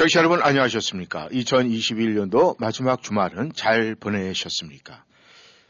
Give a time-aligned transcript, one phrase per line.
[0.00, 1.28] 청취자 여러분 안녕하셨습니까?
[1.28, 5.04] 2021년도 마지막 주말은 잘 보내셨습니까?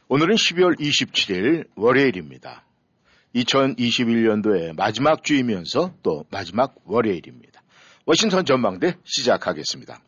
[0.06, 2.62] 오늘은 12월 27일 월요일입니다.
[3.34, 7.60] 2021년도의 마지막 주이면서 또 마지막 월요일입니다.
[8.06, 10.00] 워싱턴 전망대 시작하겠습니다.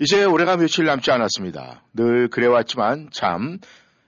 [0.00, 1.84] 이제 올해가 며칠 남지 않았습니다.
[1.94, 3.60] 늘 그래왔지만 참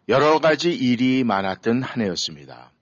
[0.08, 2.72] 여러 가지 일이 많았던 한 해였습니다.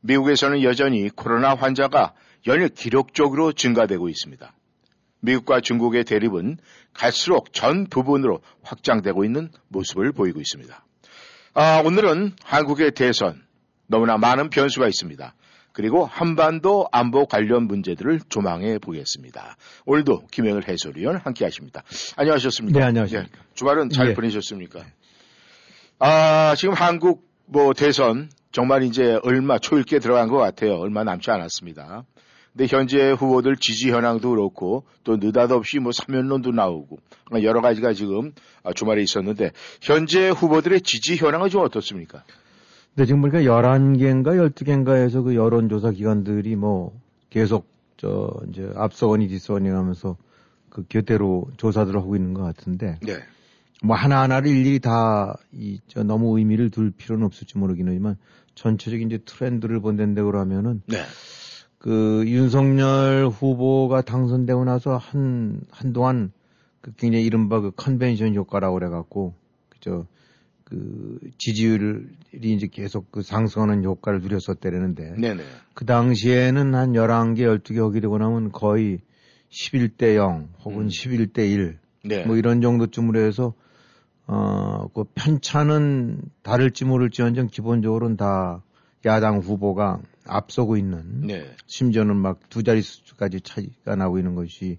[0.00, 2.14] 미국에서는 여전히 코로나 환자가
[2.46, 4.54] 연일 기록적으로 증가되고 있습니다.
[5.22, 6.58] 미국과 중국의 대립은
[6.92, 10.84] 갈수록 전 부분으로 확장되고 있는 모습을 보이고 있습니다.
[11.54, 13.42] 아, 오늘은 한국의 대선
[13.86, 15.34] 너무나 많은 변수가 있습니다.
[15.72, 19.56] 그리고 한반도 안보 관련 문제들을 조망해 보겠습니다.
[19.86, 21.82] 오늘도 김영을 해설위원 함께 하십니다.
[22.16, 22.78] 안녕하셨습니까?
[22.78, 23.38] 네, 안녕하십니까.
[23.38, 24.14] 예, 주말은 잘 예.
[24.14, 24.84] 보내셨습니까?
[25.98, 30.76] 아, 지금 한국 뭐 대선 정말 이제 얼마 초읽게 들어간 것 같아요.
[30.76, 32.04] 얼마 남지 않았습니다.
[32.52, 36.98] 근데 현재 후보들 지지 현황도 그렇고 또 느닷없이 뭐 사면론도 나오고
[37.42, 42.24] 여러 가지가 지금 아, 주말에 있었는데 현재 후보들의 지지 현황은 좀 어떻습니까?
[42.94, 46.92] 근데 지금 보니까 11개인가 12개인가에서 그 여론조사 기관들이 뭐
[47.30, 50.16] 계속 저 이제 앞서거니 뒤서거니 하면서
[50.68, 53.14] 그 교대로 조사들을 하고 있는 것 같은데 네.
[53.82, 58.16] 뭐 하나하나를 일일이 다 이 저 너무 의미를 둘 필요는 없을지 모르긴 하지만
[58.54, 60.98] 전체적인 이제 트렌드를 본다는데 그러면은 네.
[61.82, 66.30] 그 윤석열 후보가 당선되고 나서 한 한동안
[66.80, 69.34] 그 굉장히 이른바 그 컨벤션 효과라고 그래갖고
[69.68, 70.06] 그저
[70.62, 72.06] 그 지지율이
[72.40, 75.42] 이제 계속 그 상승하는 효과를 누렸었대는데 네네.
[75.74, 79.00] 그 당시에는 한 11개, 12개 하게 되고 나면 거의
[79.50, 80.86] 11대 0 혹은 음.
[80.86, 82.24] 11대 1 네.
[82.24, 83.54] 뭐 이런 정도쯤으로 해서
[84.28, 88.62] 어, 그 편차는 다를지 모를지언정 기본적으로는 다
[89.04, 91.50] 야당 후보가 앞서고 있는 네.
[91.66, 94.78] 심지어는 막 두 자릿수까지 차이가 나고 있는 것이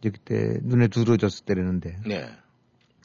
[0.00, 2.28] 이제 그때 눈에 두드러졌을 때라는데 네.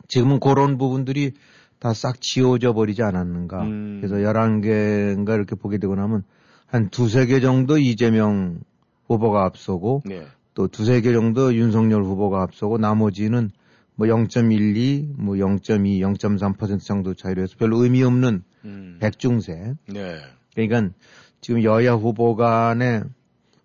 [0.08, 1.34] 지금은 그런 부분들이
[1.80, 3.64] 다 싹 지워져 버리지 않았는가.
[3.64, 4.00] 음.
[4.02, 6.24] 그래서 11개인가 이렇게 보게 되고 나면
[6.68, 8.60] 한 두세 개 정도 이재명
[9.08, 10.28] 후보가 앞서고 네.
[10.54, 13.50] 또 두세 개 정도 윤석열 후보가 앞서고 나머지는
[13.96, 18.98] 뭐 0.12, 뭐 0.2, 0.3% 정도 차이로 해서 별로 의미 없는 음.
[19.02, 19.74] 백중세.
[19.88, 20.18] 네.
[20.54, 20.94] 그러니까
[21.42, 23.02] 지금 여야 후보 간에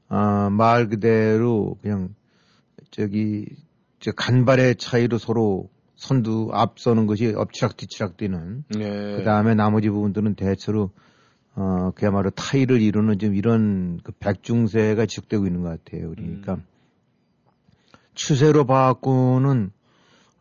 [0.08, 2.14] 아, 말 그대로 그냥
[2.90, 3.46] 저기
[4.00, 9.16] 저 간발의 차이로 서로 선두 앞서는 것이 엎치락뒤치락 뛰는 네.
[9.16, 10.90] 그 다음에 나머지 부분들은 대체로
[11.56, 16.10] 어 그야말로 타이를 이루는 좀 이런 그 백중세가 지속되고 있는 것 같아요.
[16.10, 16.64] 그러니까 음.
[18.14, 19.70] 추세로 봐갖고는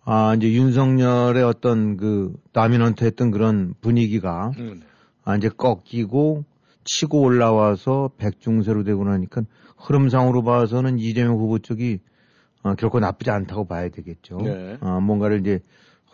[0.06, 4.82] 아 이제 윤석열의 어떤 그 다미넌트했던 그런 분위기가 음.
[5.24, 6.44] 아, 이제 꺾이고
[6.84, 9.44] 치고 올라와서 백중세로 되고 나니까
[9.78, 12.00] 흐름상으로 봐서는 이재명 후보 쪽이
[12.64, 14.38] 어, 결코 나쁘지 않다고 봐야 되겠죠.
[14.38, 14.78] 네.
[14.82, 15.60] 어, 뭔가를 이제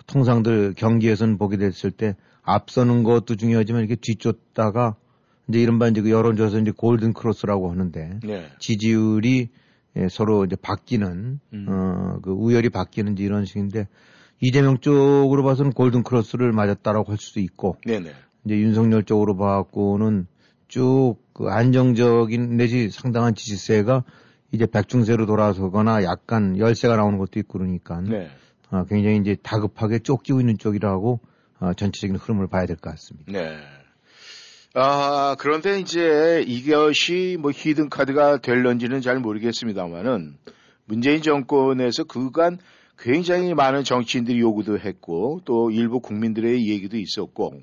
[0.08, 4.96] 통상들 경기에서는 보게 됐을 때 앞서는 것도 중요하지만 이렇게 뒤쫓다가
[5.48, 8.48] 이제 이른바 이제 그 여론조사 이제 골든 크로스라고 하는데 네.
[8.60, 9.50] 지지율이
[9.96, 11.66] 예, 서로 이제 바뀌는 음.
[11.68, 13.88] 어, 그 우열이 바뀌는 이제 이런 식인데
[14.42, 18.12] 이재명 쪽으로 봐서는 골든 크로스를 맞았다라고 할 수도 있고 네네.
[18.46, 20.28] 이제 윤석열 쪽으로 봐갖고는
[20.70, 24.04] 쭉 그 안정적인 내지 상당한 지지세가
[24.52, 28.30] 이제 백중세로 돌아서거나 약간 열세가 나오는 것도 있고 그러니까 네.
[28.70, 31.22] 아, 굉장히 이제 다급하게 쫓기고 있는 쪽이라고
[31.62, 33.32] 아, 전체적인 흐름을 봐야 될 것 같습니다.
[33.32, 33.58] 네.
[34.74, 40.36] 아, 그런데 이제 이것이 뭐 히든 카드가 될런지는 잘 모르겠습니다만은
[40.84, 42.58] 문재인 정권에서 그간
[42.98, 47.62] 굉장히 많은 정치인들이 요구도 했고 또 일부 국민들의 얘기도 있었고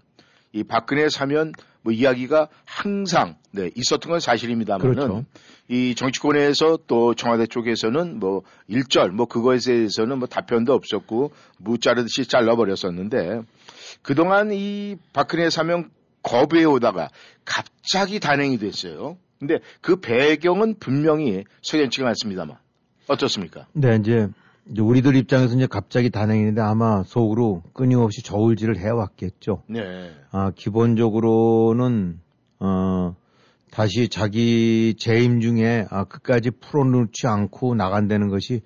[0.52, 1.52] 이 박근혜 사면
[1.87, 5.25] 뭐 이야기가 항상 네, 있었던 건 사실입니다만은 그렇죠.
[5.69, 13.43] 이 정치권에서 또 청와대 쪽에서는 뭐 일절 뭐 그거에 대해서는 뭐 답변도 없었고 무자르듯이 잘라버렸었는데
[14.03, 15.88] 그동안 이 박근혜 사면
[16.25, 17.09] 거부해 오다가
[17.44, 19.17] 갑자기 단행이 됐어요.
[19.38, 22.56] 근데 그 배경은 분명히 석연치가 않습니다만
[23.06, 23.69] 어떻습니까?
[23.75, 24.27] 네, 이제,
[24.70, 29.62] 이제 우리들 입장에서 이제 갑자기 단행인데 아마 속으로 끊임없이 저울질을 해왔겠죠.
[29.68, 30.10] 네.
[30.30, 32.20] 아, 기본적으로는,
[32.60, 33.14] 어,
[33.70, 38.62] 다시 자기 재임 중에 아, 끝까지 풀어놓지 않고 나간다는 것이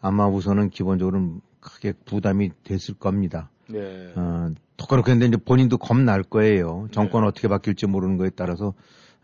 [0.00, 3.50] 아마 우선은 기본적으로는 크게 부담이 됐을 겁니다.
[3.68, 4.12] 네.
[4.16, 4.50] 어,
[4.88, 6.88] 그런데 이제 본인도 겁날 거예요.
[6.92, 7.28] 정권 네.
[7.28, 8.74] 어떻게 바뀔지 모르는 거에 따라서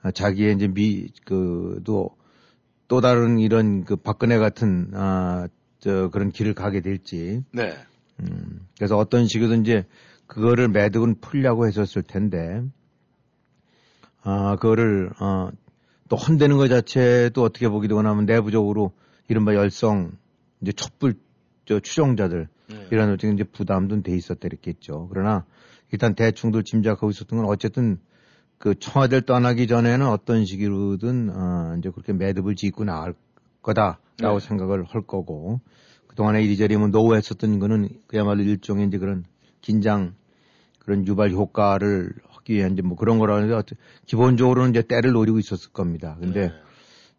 [0.03, 2.11] 아, 자기의 이제 미, 그, 또,
[2.89, 5.49] 또 다른 이런 그 박근혜 같은, 아,
[5.85, 7.45] 저, 그런 길을 가게 될지.
[7.53, 7.75] 네.
[8.21, 9.85] 음, 그래서 어떤 식으로든 이제
[10.27, 12.63] 그거를 매듭은 풀려고 했었을 텐데,
[14.23, 15.51] 아, 그거를, 어,
[16.09, 18.93] 또 혼대는 것 자체도 어떻게 되거나 하면 내부적으로
[19.29, 20.13] 이른바 열성,
[20.63, 21.17] 이제 촛불,
[21.67, 22.89] 저 추종자들, 네.
[22.91, 25.09] 이런 어떻게 이제 부담도 돼 있었겠죠.
[25.11, 25.45] 그러나
[25.93, 27.99] 일단 대충들 짐작하고 있었던 건 어쨌든
[28.57, 33.15] 그 청와대를 떠나기 전에는 어떤 식으로든 어 이제 그렇게 매듭을 짓고 나갈
[33.61, 34.47] 거다 라고 네.
[34.47, 35.61] 생각을 할 거고
[36.07, 39.25] 그동안에 이리저리 뭐 노했었던 거는 그야말로 일종의 이제 그런
[39.61, 40.15] 긴장
[40.79, 43.75] 그런 유발 효과를 하기 위한 이제 뭐 그런 거라는데
[44.07, 46.17] 기본적으로는 이제 때를 노리고 있었을 겁니다.
[46.21, 46.55] 근데 네.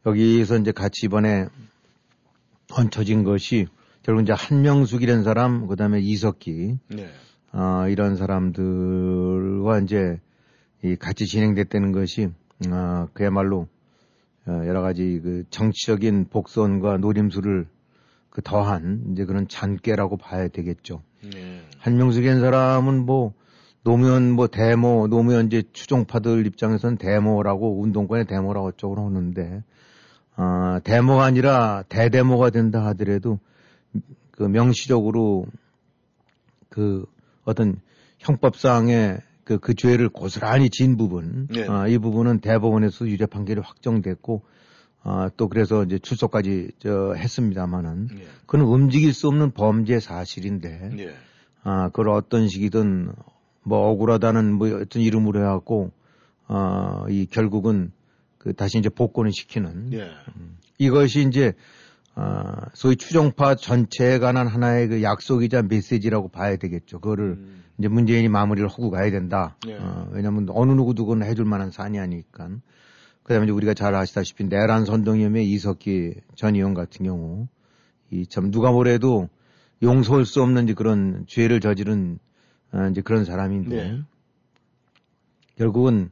[0.06, 1.48] 여기서 이제 같이 이번에
[2.72, 3.68] 얹혀진 것이
[4.04, 7.10] 결국 이제 한명숙이라는 사람, 그 다음에 이석기, 네.
[7.52, 10.20] 아, 이런 사람들과 이제
[10.84, 12.30] 이 같이 진행됐다는 것이,
[12.70, 13.68] 아, 그야말로 어,
[14.48, 17.68] 여러 가지 그 정치적인 복선과 노림수를
[18.30, 21.02] 그 더한 이제 그런 잔꾀라고 봐야 되겠죠.
[21.34, 21.62] 네.
[21.80, 23.34] 한명숙이라는 사람은 뭐
[23.84, 29.64] 노무현 뭐 데모, 노무현 이제 추종파들 입장에서는 데모라고 운동권의 데모라고 어쩌고 하는데,
[30.36, 33.40] 아, 데모가 아니라 대데모가 된다 하더라도
[34.32, 35.46] 그 명시적으로
[36.70, 37.06] 그
[37.46, 37.80] 어떤
[38.20, 41.68] 형법상의 그, 그 죄를 고스란히 진 부분, 네.
[41.70, 44.44] 아, 이 부분은 대법원에서 유죄 판결이 확정됐고,
[45.04, 48.24] 아, 또 그래서 이제 출소까지 저 했습니다만은, 네.
[48.48, 51.14] 그건 움직일 수 없는 범죄 사실인데, 네.
[51.64, 53.14] 아, 그걸 어떤 식이든
[53.62, 55.92] 뭐 억울하다는 뭐 어떤 이름으로 해갖고,
[56.48, 57.92] 아, 이 결국은
[58.40, 60.10] 그 다시 이제 복권을 시키는 네.
[60.80, 61.54] 이것이 이제
[62.16, 67.00] 아, 소위 추종파 전체에 관한 하나의 그 약속이자 메시지라고 봐야 되겠죠.
[67.00, 67.65] 그거를 음.
[67.78, 69.56] 이제 문재인이 마무리를 하고 가야 된다.
[69.66, 69.78] 네.
[69.78, 72.50] 어, 왜냐하면 어느 누구도 그건 해줄 만한 사안이 아니니까.
[73.24, 77.48] 그다음에 이제 우리가 잘 아시다시피 내란 선동위원회 이석기 전 의원 같은 경우
[78.12, 79.30] 이 참 누가 뭐래도
[79.82, 82.20] 용서할 수 없는 그런 죄를 저지른
[82.72, 84.00] 어, 이제 그런 사람인데 네.
[85.58, 86.10] 결국은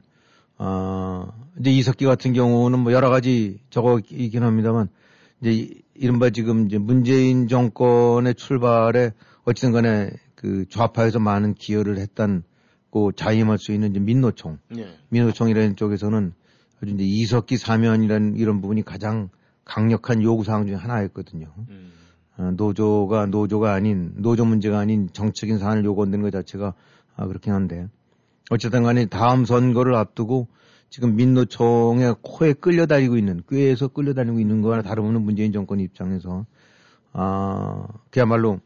[0.58, 1.28] 어
[1.60, 4.88] 이제 이석기 같은 경우는 뭐 여러 가지 저거 있긴 합니다만
[5.40, 9.12] 이제 이- 이른바 지금 이제 문재인 정권의 출발에
[9.44, 10.10] 어찌든 간에
[10.44, 14.86] 그 좌파에서 많은 기여를 했다고 자임할 수 있는 이제 민노총, 네.
[15.08, 16.34] 민노총이라는 쪽에서는
[16.82, 19.30] 아주 이제 이석기 사면이라는 이런 부분이 가장
[19.64, 21.50] 강력한 요구사항 중에 하나였거든요.
[21.70, 21.92] 음.
[22.36, 26.74] 어, 노조가 노조가 아닌 노조 문제가 아닌 정책인 사안을 요구한다는 것 자체가
[27.16, 27.88] 아, 그렇긴 한데
[28.50, 30.48] 어쨌든 간에 다음 선거를 앞두고
[30.90, 36.44] 지금 민노총의 코에 끌려다니고 있는 꾀에서 끌려다니고 있는 거나 다름없는 문재인 정권 입장에서
[37.14, 38.60] 아 그야말로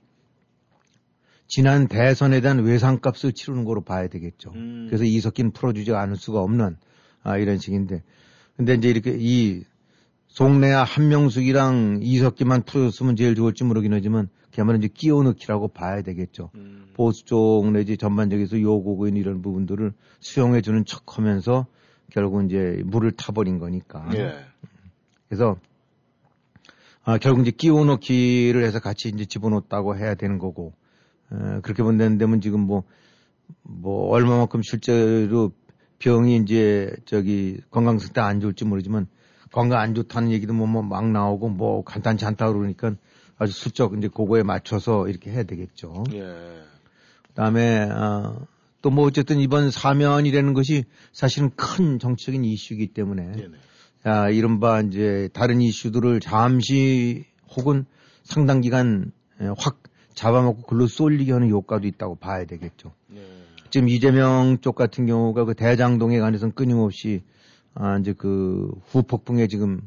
[1.49, 4.53] 지난 대선에 대한 외상값을 치르는 거로 봐야 되겠죠.
[4.55, 4.87] 음.
[4.89, 6.77] 그래서 이석기는 풀어주지 않을 수가 없는
[7.23, 8.03] 아, 이런 식인데
[8.57, 9.65] 근데 이제 이렇게 이
[10.29, 16.51] 송래야 한명숙이랑 이석기만 풀어줬으면 제일 좋을지 모르긴 하지만 그야말로 이제 끼워넣기라고 봐야 되겠죠.
[16.55, 16.91] 음.
[16.95, 21.67] 보수 쪽 내지 전반적에서 요구고 있는 이런 부분들을 수용해주는 척하면서
[22.11, 24.09] 결국 이제 물을 타버린 거니까.
[24.15, 24.35] 예.
[25.29, 25.57] 그래서
[27.05, 30.73] 아, 결국 이제 끼워넣기를 해서 같이 이제 집어넣었다고 해야 되는 거고
[31.33, 32.85] 에, 그렇게 본다면 지금 뭐
[33.63, 35.53] 뭐 얼마만큼 실제로
[35.99, 39.07] 병이 이제 저기 건강 상태 안 좋을지 모르지만
[39.51, 42.95] 건강 안 좋다는 얘기도 뭐 막 나오고 뭐 간단치 않다 그러니까
[43.39, 46.05] 아주 슬쩍 이제 그거에 맞춰서 이렇게 해야 되겠죠.
[46.13, 46.63] 예.
[47.29, 48.47] 그다음에 어,
[48.83, 53.57] 또 뭐 어쨌든 이번 사면이라는 것이 사실은 큰 정치적인 이슈이기 때문에 네네.
[54.05, 57.25] 아, 이른바 이제 다른 이슈들을 잠시
[57.57, 57.87] 혹은
[58.23, 59.83] 상당 기간 에, 확
[60.19, 62.93] 잡아먹고 글로 쏠리게 하는 효과도 있다고 봐야 되겠죠.
[63.15, 63.23] 예.
[63.71, 67.23] 지금 이재명 쪽 같은 경우가 그 대장동에 관해서는 끊임없이
[67.75, 69.81] 아, 이제 그 후폭풍에 지금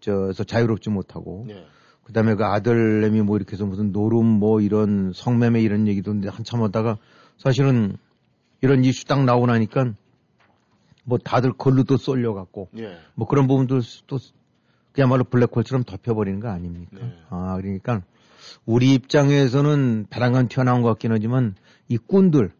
[0.00, 1.66] 저서 자유롭지 못하고 예.
[2.04, 6.62] 그다음에 그 아들내미 뭐 이렇게 해서 무슨 노름 뭐 이런 성매매 이런 얘기도 있는데 한참
[6.62, 6.96] 하다가
[7.36, 7.98] 사실은
[8.62, 9.92] 이런 이슈 딱 나오고 나니까
[11.04, 12.96] 뭐 다들 걸로 또 쏠려갖고 예.
[13.14, 14.16] 뭐 그런 부분들 또
[14.92, 16.96] 그야말로 블랙홀처럼 덮여버리는 거 아닙니까?
[16.98, 17.12] 네.
[17.28, 18.02] 아 그러니까
[18.64, 21.54] 우리 입장에서는 배란간 튀어나온 것 같긴 하지만
[21.88, 22.52] 이 꾼들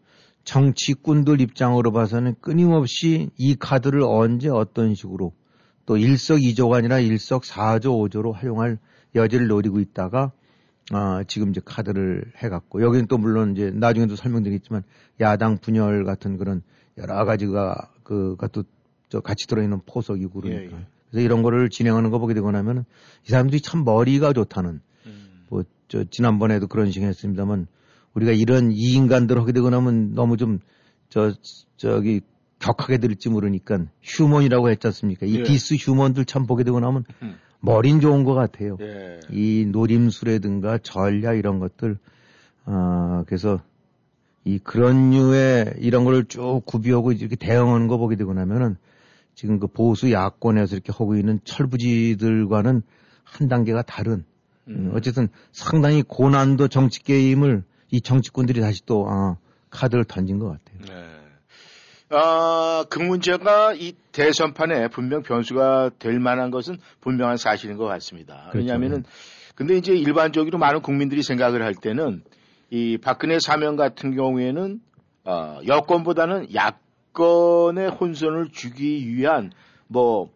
[0.43, 5.33] 정치꾼들 입장으로 봐서는 끊임없이 이 카드를 언제 어떤 식으로
[5.85, 8.77] 또 일석이조가 아니라 일석사조 오조로 활용할
[9.15, 10.31] 여지를 노리고 있다가
[10.91, 14.83] 아, 지금 이제 카드를 해갖고 여기는 또 물론 이제 나중에도 설명드리겠지만
[15.19, 16.61] 야당 분열 같은 그런
[16.97, 20.85] 여러 가지가 그가 또저 같이 들어있는 포석이고 그러니까 예, 예.
[21.09, 22.85] 그래서 이런 거를 진행하는 거 보게 되고 나면은
[23.25, 24.81] 이 사람들이 참 머리가 좋다는
[25.87, 27.67] 저, 지난번에도 그런 식으로 했습니다만,
[28.13, 30.59] 우리가 이런 이 인간들 하게 되고 나면 너무 좀,
[31.09, 31.33] 저,
[31.77, 32.21] 저기,
[32.59, 35.27] 격하게 들을지 모르니까 human이라고 했지 않습니까?
[35.27, 35.43] 이 예.
[35.43, 37.35] this human들 참 보게 되고 나면 음.
[37.59, 38.77] 머린 좋은 것 같아요.
[38.81, 39.19] 예.
[39.31, 41.99] 이 노림수라든가 전략 이런 것들,
[42.65, 43.59] 아, 그래서
[44.43, 48.77] 이 그런 류의 이런 걸 쭉 구비하고 이렇게 대응하는 거 보게 되고 나면은
[49.35, 52.81] 지금 그 보수 야권에서 이렇게 하고 있는 철부지들과는
[53.23, 54.25] 한 단계가 다른,
[54.67, 59.37] 음, 어쨌든 상당히 고난도 정치 게임을 이 정치꾼들이 다시 또, 아,
[59.69, 60.79] 카드를 던진 것 같아요.
[60.87, 61.17] 네.
[62.09, 68.47] 아, 그 문제가 이 대선판에 분명 변수가 될 만한 것은 분명한 사실인 것 같습니다.
[68.51, 68.59] 그렇죠.
[68.59, 69.03] 왜냐하면은
[69.55, 72.23] 근데 이제 일반적으로 많은 국민들이 생각을 할 때는
[72.69, 74.79] 이 박근혜 사명 같은 경우에는
[75.25, 79.51] 어, 여권보다는 야권의 혼선을 주기 위한
[79.87, 80.31] 뭐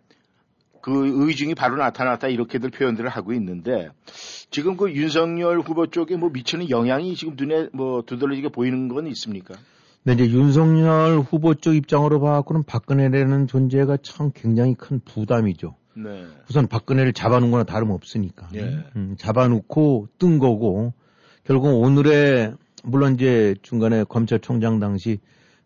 [0.81, 3.89] 그 의중이 바로 나타났다 이렇게들 표현들을 하고 있는데
[4.49, 9.55] 지금 그 윤석열 후보 쪽에 뭐 미치는 영향이 지금 눈에 뭐 두드러지게 보이는 건 있습니까?
[10.03, 15.75] 근데 이제 윤석열 후보 쪽 입장으로 봐갖고는 박근혜라는 존재가 참 굉장히 큰 부담이죠.
[15.93, 16.25] 네.
[16.49, 18.49] 우선 박근혜를 잡아놓은 거나 다름없으니까.
[18.55, 18.83] 예.
[18.95, 20.93] 음, 잡아놓고 뜬 거고,
[21.43, 25.19] 결국 오늘의, 물론 이제 중간에 검찰총장 당시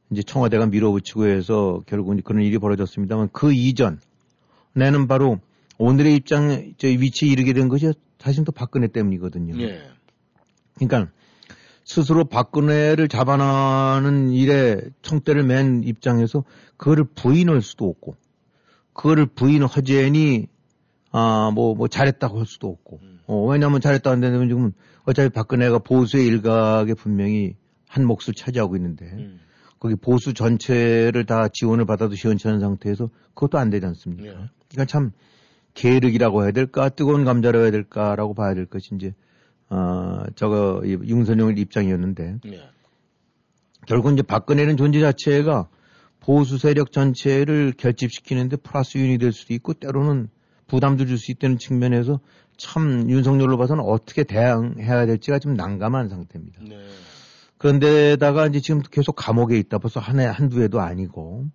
[0.09, 3.99] 이제 청와대가 밀어붙이고 해서 결국은 그런 일이 벌어졌습니다만 그 이전,
[4.75, 5.39] 내는 바로
[5.77, 9.59] 오늘의 입장, 저 위치에 이르게 된 것이 사실 또 박근혜 때문이거든요.
[9.61, 9.81] 예.
[10.75, 11.11] 그러니까
[11.83, 16.43] 스스로 박근혜를 잡아나는 일에 청대를 맨 입장에서
[16.77, 18.15] 그거를 부인할 수도 없고,
[18.93, 20.47] 그거를 부인하자니,
[21.11, 24.73] 아, 뭐, 뭐, 잘했다고 할 수도 없고, 어, 왜냐면 잘했다 안 되면 지금
[25.05, 27.55] 어차피 박근혜가 보수의 일각에 분명히
[27.87, 29.39] 한 몫을 차지하고 있는데, 음.
[29.85, 34.25] 거기 보수 전체를 다 지원을 받아도 시원찮은 상태에서 그것도 안 되지 않습니까?
[34.25, 34.31] 예.
[34.69, 35.11] 그러니까 참
[35.75, 39.13] 계륵이라고 해야 될까 뜨거운 감자라고 해야 될까라고 봐야 될 것이 이제
[39.69, 42.69] 어 저거 이 윤선영의 입장이었는데 예.
[43.85, 45.69] 결국 이제 박근혜는 존재 자체가
[46.19, 50.29] 보수 세력 전체를 결집시키는데 플러스 윤이 될 수도 있고 때로는
[50.65, 52.19] 부담도 줄 수 있다는 측면에서
[52.57, 56.63] 참 윤석열로 봐서는 어떻게 대응해야 될지가 좀 난감한 상태입니다.
[56.67, 56.75] 네.
[57.65, 59.77] 그런데다가 이제 지금 계속 감옥에 있다.
[59.77, 61.45] 벌써 한 해, 한두 해도 아니고.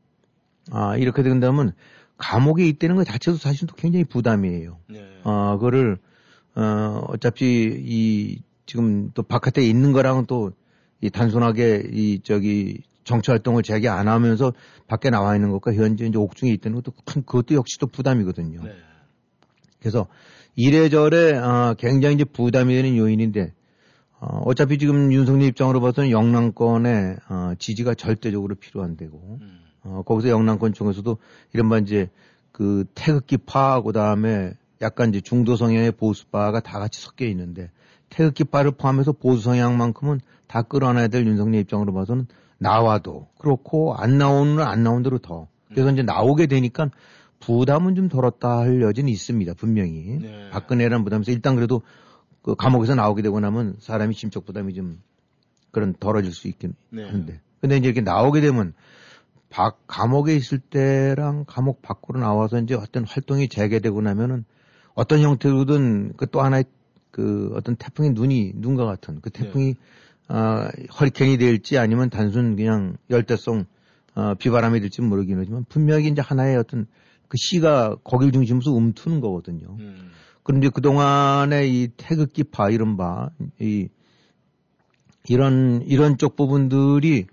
[0.71, 1.73] 아, 이렇게 된다면
[2.17, 4.79] 감옥에 있다는 것 자체도 사실 또 굉장히 부담이에요.
[4.89, 5.21] 네.
[5.25, 5.99] 어, 그거를,
[6.55, 7.45] 어, 어차피
[7.85, 10.53] 이, 지금 또 바깥에 있는 거랑은 또
[11.01, 14.53] 이 단순하게 이 저기 정치 활동을 재개 안 하면서
[14.87, 18.63] 밖에 나와 있는 것과 현재 이제 옥중에 있다는 것도 큰, 그것도 역시 또 부담이거든요.
[18.63, 18.75] 네.
[19.79, 20.07] 그래서
[20.57, 23.55] 이래저래 어, 굉장히 이제 부담이 되는 요인인데
[24.21, 29.61] 어, 어차피 지금 윤석열 입장으로 봐서는 영남권의 어, 지지가 절대적으로 필요한 데고 음.
[29.83, 31.17] 어, 거기서 영남권 중에서도
[31.55, 32.11] 이른바 이제
[32.53, 37.71] 그 태극기파 그다음에 약간 이제 중도 성향의 보수파가 다 같이 섞여 있는데
[38.11, 42.27] 태극기파를 포함해서 보수 성향만큼은 다 끌어내야 될 윤석열 입장으로 봐서는
[42.59, 46.91] 나와도 그렇고 안 나오는 안 나온 대로 더 그래서 이제 나오게 되니까
[47.39, 50.51] 부담은 좀 덜었다 할 여지는 있습니다 분명히 네.
[50.51, 51.83] 박근혜라는 부담에서 일단 그래도
[52.43, 55.01] 그 감옥에서 나오게 되고 나면 사람이 심적 부담이 좀
[55.71, 57.05] 그런 덜어질 수 있긴 네.
[57.05, 58.73] 한데 근데 이제 이렇게 나오게 되면
[59.51, 64.45] 박 감옥에 있을 때랑 감옥 밖으로 나와서 이제 어떤 활동이 재개되고 나면은
[64.95, 66.65] 어떤 형태로든 그 또 하나의
[67.11, 69.75] 그 어떤 태풍의 눈이 눈과 같은 그 태풍이
[70.29, 70.71] 아
[71.01, 73.67] 허리케인이 될지 아니면 단순 그냥 열대성
[74.15, 76.87] 어, 비바람이 될지 모르긴 하지만 분명히 이제 하나의 어떤
[77.29, 79.77] 그 시가 거길 중심으로 움트는 거거든요.
[79.79, 80.11] 음.
[80.43, 83.31] 그런데 그동안의 이 태극기파 이른바
[83.61, 83.89] 이
[85.29, 87.27] 이런 이런 쪽 부분들이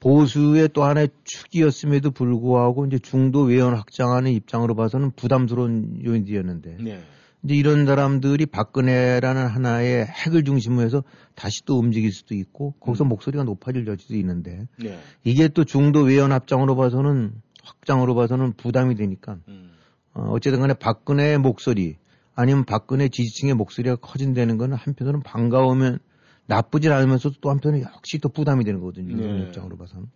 [0.00, 7.02] 보수의 또 하나의 축이었음에도 불구하고 이제 중도 외연 확장하는 입장으로 봐서는 부담스러운 요인들이었는데 네.
[7.44, 11.04] 이제 이런 사람들이 박근혜라는 하나의 핵을 중심으로 해서
[11.34, 14.98] 다시 또 움직일 수도 있고 거기서 목소리가 높아질 여지도 있는데 네.
[15.24, 17.32] 이게 또 중도 외연 합장으로 봐서는
[17.62, 19.70] 확장으로 봐서는 부담이 되니까 음.
[20.14, 21.96] 어, 어쨌든 간에 박근혜의 목소리
[22.34, 25.98] 아니면 박근혜 지지층의 목소리가 커진다는 거는 한편으로는 반가우면
[26.46, 29.16] 나쁘진 않으면서도 또 한편으로는 역시 또 부담이 되는 거거든요.
[29.16, 29.22] 네.
[29.22, 30.06] 이런 입장으로 봐서는.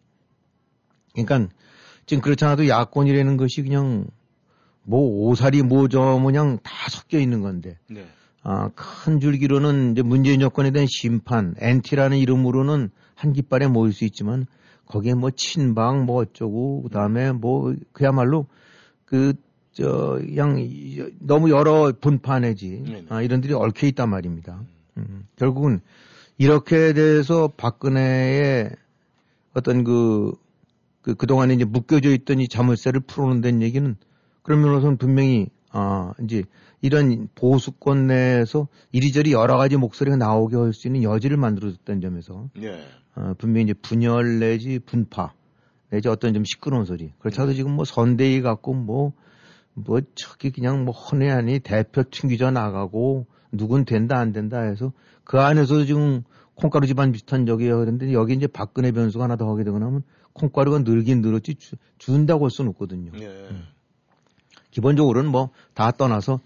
[1.12, 1.48] 그러니까
[2.06, 4.06] 지금 그렇지 않아도 야권이라는 것이 그냥
[4.82, 8.06] 뭐 오사리 뭐저 뭐냥 다 섞여 있는 건데 네.
[8.42, 14.46] 아, 큰 줄기로는 이제 문재인 정권에 대한 심판, 엔티라는 이름으로는 한 깃발에 모일 수 있지만
[14.86, 18.46] 거기에 뭐 친박 뭐 어쩌고 그다음에 뭐 그야말로
[19.04, 19.34] 그
[19.76, 20.18] 저
[20.58, 23.04] 이- 너무 여러 분파내지 네네.
[23.10, 24.58] 아, 이런 들이 얽혀 있단 말입니다.
[24.96, 25.80] 음, 결국은
[26.38, 28.70] 이렇게 돼서 박근혜의
[29.52, 30.32] 어떤 그,
[31.02, 33.96] 그, 그동안에 이제 묶여져 있던 이 자물쇠를 풀어놓는 다는 얘기는
[34.42, 36.44] 그런 면으로서는 분명히, 어, 이제
[36.80, 42.80] 이런 보수권 내에서 이리저리 여러 가지 목소리가 나오게 할 수 있는 여지를 만들어줬다는 점에서 예.
[43.14, 45.32] 어, 분명히 이제 분열 내지 분파
[45.90, 47.12] 내지 어떤 좀 시끄러운 소리.
[47.18, 49.12] 그렇지 않아도 지금 뭐 선대위 갖고 뭐,
[49.78, 54.92] 뭐 저기 그냥 뭐 헌해하니 대표 튕기져 나가고 누군 된다 안 된다 해서
[55.24, 56.22] 그 안에서도 지금
[56.54, 57.78] 콩가루 집안 비슷한 적이에요.
[57.80, 60.02] 그런데 여기 이제 박근혜 변수가 하나 더 하게 되거나 하면
[60.32, 63.12] 콩가루가 늘긴 늘었지 주, 준다고 할 수는 없거든요.
[63.20, 63.48] 예.
[64.70, 66.40] 기본적으로는 뭐 다 떠나서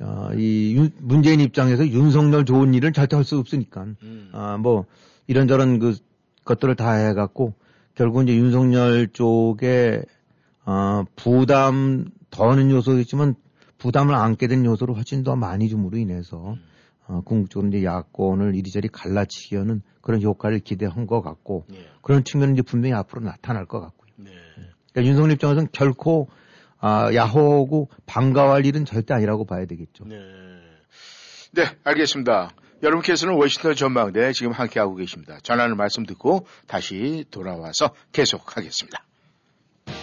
[0.00, 4.28] 어, 이 윤- 문재인 입장에서 윤석열 좋은 일을 절대 할 수 없으니까 음.
[4.32, 4.86] 아, 뭐
[5.28, 5.96] 이런저런 그
[6.44, 7.54] 것들을 다 해갖고
[7.94, 10.02] 결국 이제 윤석열 쪽에
[10.66, 13.34] 어, 부담 더는 요소겠지만
[13.78, 16.56] 부담을 안게 된 요소를 훨씬 더 많이 줌으로 인해서
[17.06, 21.86] 어, 궁극적으로 이제 야권을 이리저리 갈라치기 하는 그런 효과를 기대한 것 같고 예.
[22.02, 24.10] 그런 측면은 이제 분명히 앞으로 나타날 것 같고요.
[24.16, 24.30] 네.
[24.92, 26.28] 그러니까 윤석열 입장에서는 결코
[26.80, 30.04] 아, 야호하고 반가워할 일은 절대 아니라고 봐야 되겠죠.
[30.06, 30.16] 네.
[31.52, 32.50] 네, 알겠습니다.
[32.82, 35.38] 여러분께서는 워싱턴 전망대 지금 함께하고 계십니다.
[35.42, 39.04] 전하는 말씀 듣고 다시 돌아와서 계속하겠습니다.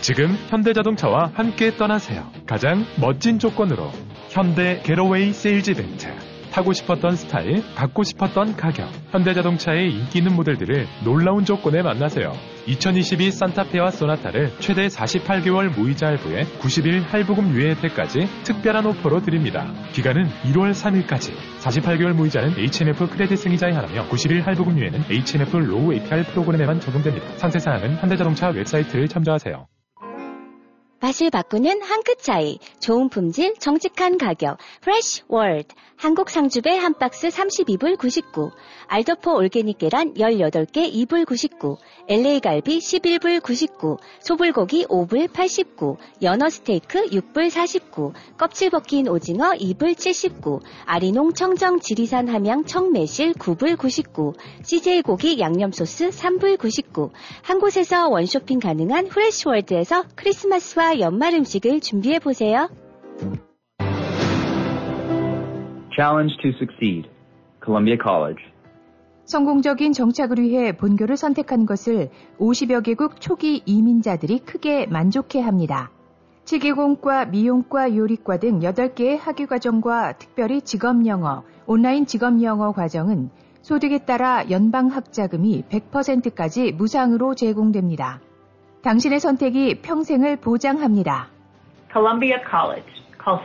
[0.02, 2.28] 지금 현대자동차와 함께 떠나세요.
[2.48, 3.92] 가장 멋진 조건으로
[4.30, 6.08] 현대 Getaway Sales Event.
[6.52, 8.90] 타고 싶었던 스타일, 받고 싶었던 가격.
[9.12, 12.34] 현대자동차의 인기 있는 모델들을 놀라운 조건에 만나세요.
[12.66, 19.72] 2022 산타페와 소나타를 최대 48개월 무이자 할부에 90일 할부금 유예 혜택까지 특별한 오퍼로 드립니다.
[19.94, 21.32] 기간은 1월 3일까지.
[21.60, 27.38] 48개월 무이자는 HMF credit 승인자에 한하며 90일 할부금 유예는 HMF low APR 프로그램에만 적용됩니다.
[27.38, 29.71] 상세 사항은 현대자동차 웹사이트를 참조하세요.
[31.02, 37.28] 맛을 바꾸는 한 끗 차이, 좋은 품질, 정직한 가격, 프레쉬 월드, 한국 상주배 한 박스
[37.28, 38.50] 32불 99,
[38.88, 41.78] 알더포 organic 계란 18개 2불 99,
[42.08, 49.96] LA 갈비 11불 99, 소불고기 5불 89, 연어 스테이크 6불 49, 껍질 벗긴 오징어 2불
[49.96, 57.12] 79, 아리농 청정 지리산 함양 청매실 9불 99, CJ 고기 양념 소스 3불 99,
[57.44, 62.70] 한 곳에서 one 쇼핑 가능한 프레시월드에서 크리스마스와 연말 음식을 준비해 보세요.
[65.96, 67.10] Challenge to succeed.
[67.64, 68.42] Columbia College.
[69.26, 75.92] 성공적인 정착을 위해 본교를 선택한 것을 50여 개국 초기 이민자들이 크게 만족해 합니다.
[76.46, 83.30] 치기공과 미용과 요리과 등 8개의 학위 과정과 특별히 직업 영어, 온라인 직업 영어 과정은
[83.62, 88.20] 소득에 따라 연방 학자금이 100%까지 무상으로 제공됩니다.
[88.82, 91.28] 당신의 선택이 평생을 보장합니다.
[91.94, 92.90] Columbia College.
[93.24, 93.40] Call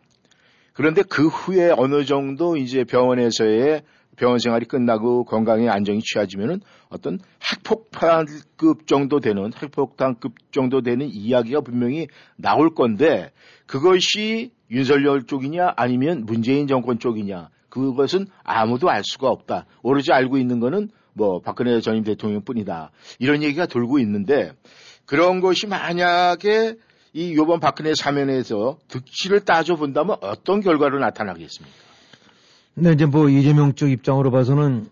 [0.73, 3.83] 그런데 그 후에 어느 정도 이제 병원에서의
[4.17, 7.19] 병원 생활이 끝나고 건강에 안정이 취해지면은 어떤
[7.49, 13.31] 핵폭탄급 정도 되는 핵폭탄급 정도 되는 이야기가 분명히 나올 건데
[13.65, 19.65] 그것이 윤석열 쪽이냐 아니면 문재인 정권 쪽이냐 그것은 아무도 알 수가 없다.
[19.81, 22.91] 오로지 알고 있는 거는 뭐 박근혜 전임 대통령뿐이다.
[23.19, 24.51] 이런 얘기가 돌고 있는데
[25.05, 26.75] 그런 것이 만약에
[27.13, 31.90] 이 요번 박근혜 사면에서 득실을 따져 본다면 어떤 결과로 나타나겠습니까?
[32.75, 34.87] 근데 이제 뭐 이재명 쪽 입장으로 봐서는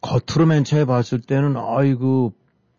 [0.00, 2.32] 겉으로 맨 처음에 봤을 때는 아이고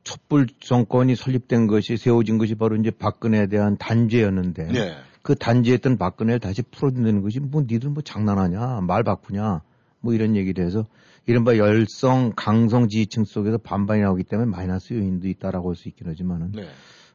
[0.03, 4.95] 촛불 정권이 설립된 것이 세워진 것이 바로 이제 박근혜에 대한 단죄였는데 네.
[5.21, 9.61] 그 단죄했던 박근혜를 다시 풀어준다는 것이 뭐 니들 뭐 장난하냐 말 바꾸냐
[9.99, 10.85] 뭐 이런 얘기를 해서
[11.25, 16.53] 이른바 열성 강성 지지층 속에서 반반이 나오기 때문에 마이너스 요인도 있다라고 할 수 있긴 하지만은
[16.53, 16.67] 네.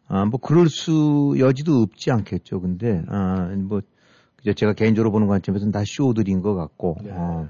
[0.06, 2.60] 아, 뭐 그럴 수 여지도 없지 않겠죠.
[2.60, 3.80] 근데 아, 뭐
[4.44, 7.10] 이제 제가 개인적으로 보는 관점에서는 다 쇼들인 것 같고 네.
[7.12, 7.48] 어,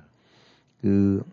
[0.81, 1.25] 그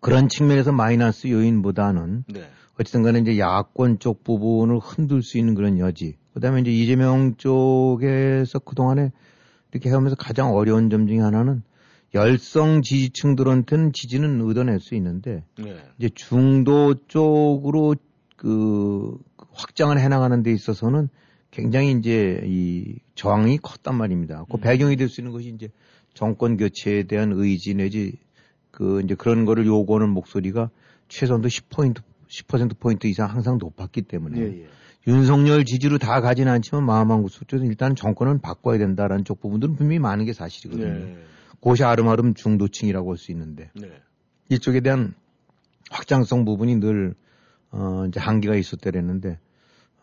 [0.00, 2.48] 그런 측면에서 마이너스 요인보다는 네.
[2.78, 6.16] 어쨌든 간에 이제 야권 쪽 부분을 흔들 수 있는 그런 여지.
[6.32, 9.10] 그 다음에 이제 이재명 쪽에서 그동안에
[9.72, 11.62] 이렇게 해오면서 가장 어려운 점 중에 하나는
[12.14, 15.76] 열성 지지층들한테는 지지는 얻어낼 수 있는데 네.
[15.98, 17.96] 이제 중도 쪽으로
[18.36, 19.18] 그
[19.52, 21.08] 확장을 해나가는 데 있어서는
[21.54, 24.44] 굉장히 이제 이 저항이 컸단 말입니다.
[24.50, 24.60] 그 음.
[24.60, 25.68] 배경이 될 수 있는 것이 이제
[26.12, 28.18] 정권 교체에 대한 의지 내지
[28.72, 30.70] 그 이제 그런 거를 요구하는 목소리가
[31.08, 34.66] 최소한도 10포인트, 10%포인트 이상 항상 높았기 때문에 예, 예.
[35.06, 40.24] 윤석열 지지로 다 가지는 않지만 마음한구 속에서 일단 정권은 바꿔야 된다라는 쪽 부분들은 분명히 많은
[40.24, 41.04] 게 사실이거든요.
[41.04, 41.16] 네.
[41.60, 43.90] 그것이 아름아름 중도층이라고 할 수 있는데 네.
[44.48, 45.14] 이쪽에 대한
[45.90, 47.14] 확장성 부분이 늘
[47.70, 49.38] 어, 이제 한계가 있었더랬는데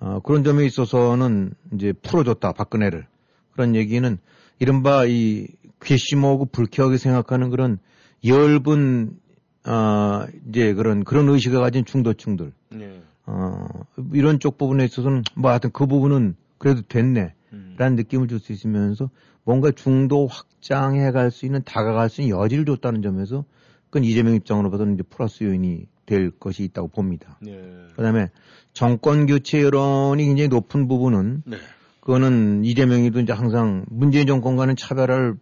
[0.02, 3.06] 어, 그런 점에 있어서는 이제 풀어줬다 박근혜를
[3.54, 4.18] 그런 얘기는
[4.60, 5.48] 이른바 이
[5.80, 7.78] 괘씸하고 불쾌하게 생각하는 그런
[8.26, 9.20] 열분
[9.66, 13.02] 어, 이제 그런 그런 의식을 가진 중도층들 네.
[13.28, 13.68] 어,
[14.14, 17.34] 이런 쪽 부분에 있어서는 뭐 하여튼 그 부분은 그래도 됐네.
[17.54, 17.76] 음.
[17.78, 19.10] 라는 느낌을 줄 수 있으면서
[19.44, 23.46] 뭔가 중도 확장해 갈 수 있는 다가갈 수 있는 여지를 줬다는 점에서
[23.86, 27.38] 그건 이재명 입장으로 봐서는 이제 플러스 요인이 될 것이 있다고 봅니다.
[27.42, 27.52] 네.
[27.96, 28.30] 그 다음에
[28.74, 31.58] 정권 교체 여론이 굉장히 높은 부분은 네.
[32.00, 35.36] 그거는 이재명이도 이제 항상 문재인 정권과는 차별을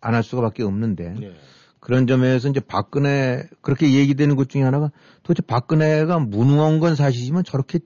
[0.00, 1.32] 안 할 수가밖에 없는데 네.
[1.80, 4.90] 그런 점에서 이제 박근혜 그렇게 얘기되는 것 중에 하나가
[5.22, 7.80] 도대체 박근혜가 무능한 건 사실이지만 저렇게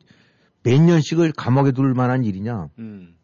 [0.62, 3.14] 몇 년씩을 감옥에 둘 만한 일이냐 음.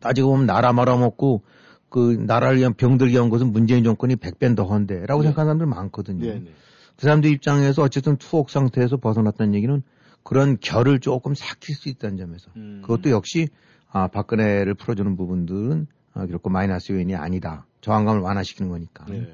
[0.00, 1.42] 따지고 보면 나라 말아먹고
[1.88, 5.28] 그 나라를 위한 병들게 한 것은 문재인 정권이 백배는 더한데라고 네.
[5.28, 6.26] 생각하는 사람들 많거든요.
[6.26, 6.40] 네.
[6.40, 6.50] 네.
[6.96, 9.82] 그 사람들 입장에서 어쨌든 투옥 상태에서 벗어났다는 얘기는
[10.24, 12.80] 그런 결을 조금 삭힐 수 있다는 점에서 음.
[12.82, 13.48] 그것도 역시
[13.90, 17.66] 아, 박근혜를 풀어주는 부분들은 아, 결코 마이너스 요인이 아니다.
[17.82, 19.04] 저항감을 완화시키는 거니까.
[19.06, 19.32] 네.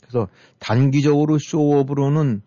[0.00, 0.28] 그래서
[0.58, 2.42] 단기적으로 쇼업으로는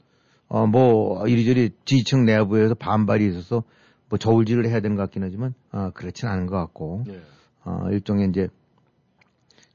[0.48, 3.64] 어, 뭐 이리저리 지지층 내부에서 반발이 있어서
[4.10, 7.20] 뭐 저울질을 해야 되는 것 같긴 하지만 아, 그렇진 않은 것 같고 네.
[7.64, 8.50] 어, 일종의 이제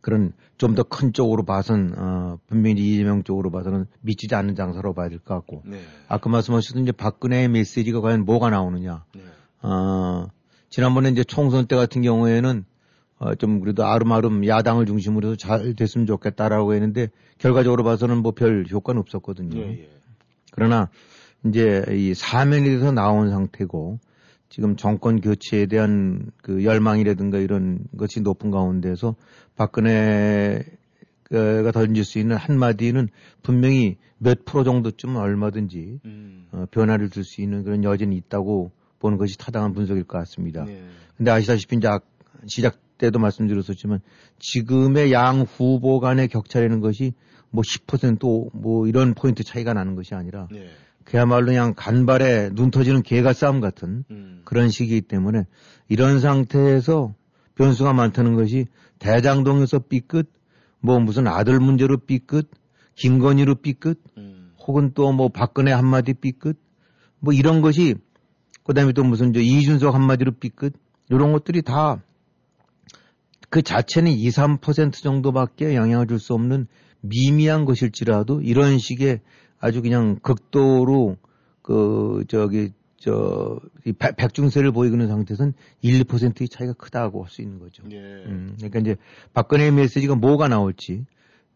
[0.01, 5.09] 그런 좀 더 큰 쪽으로 봐선 어, 분명히 이재명 쪽으로 봐서는 미치지 않는 장사로 봐야
[5.09, 5.81] 될 것 같고 네.
[6.09, 9.23] 아까 말씀하셨던 이제 박근혜의 메시지가 과연 뭐가 나오느냐 네.
[9.63, 10.29] 어,
[10.69, 12.65] 지난번에 이제 총선 때 같은 경우에는
[13.19, 17.09] 어, 좀 그래도 아름아름 야당을 중심으로 해서 잘 됐으면 좋겠다라고 했는데
[17.39, 19.61] 결과적으로 봐서는 뭐 별 효과는 없었거든요.
[19.61, 19.91] 예, 예.
[20.53, 20.89] 그러나
[21.47, 23.99] 이제 이 사면이 돼서 나온 상태고
[24.51, 29.15] 지금 정권 교체에 대한 그 열망이라든가 이런 것이 높은 가운데서
[29.57, 30.65] 박근혜가
[31.73, 33.09] 던질 수 있는 한마디는
[33.43, 36.47] 분명히 몇 프로 정도쯤 얼마든지 음.
[36.53, 40.65] 어, 변화를 줄 수 있는 그런 여지는 있다고 보는 것이 타당한 분석일 것 같습니다.
[40.65, 40.83] 네.
[41.17, 42.01] 근데 아시다시피 이제 아-
[42.47, 44.01] 시작 때도 말씀드렸었지만
[44.41, 47.15] 지금의 양 후보 간의 격차라는 것이
[47.51, 50.69] 뭐 10%뭐 이런 포인트 차이가 나는 것이 아니라 네.
[51.05, 54.43] 그야말로 그냥 간발에 눈 터지는 개가 싸움 같은 음.
[54.45, 55.47] 그런 시기이기 때문에
[55.89, 57.15] 이런 상태에서
[57.55, 58.67] 변수가 많다는 것이
[58.99, 60.31] 대장동에서 삐끗
[60.81, 62.51] 뭐 무슨 아들 문제로 삐끗
[62.95, 64.53] 김건희로 삐끗 음.
[64.67, 66.59] 혹은 또 뭐 박근혜 한마디 삐끗
[67.19, 67.97] 뭐 이런 것이
[68.65, 70.75] 그다음에 또 무슨 저 이준석 한마디로 삐끗
[71.09, 72.01] 이런 것들이 다
[73.51, 76.69] 그 자체는 2, 3% 정도밖에 영향을 줄 수 없는
[77.01, 79.21] 미미한 것일지라도 이런 식의
[79.61, 81.17] 아주 그냥 극도로
[81.63, 87.83] 그 저기 저이 백중세를 보이는 상태에서는 1, 2%의 차이가 크다고 할 수 있는 거죠.
[87.91, 87.97] 예.
[87.97, 88.97] 음, 그러니까 이제
[89.33, 91.05] 박근혜의 메시지가 뭐가 나올지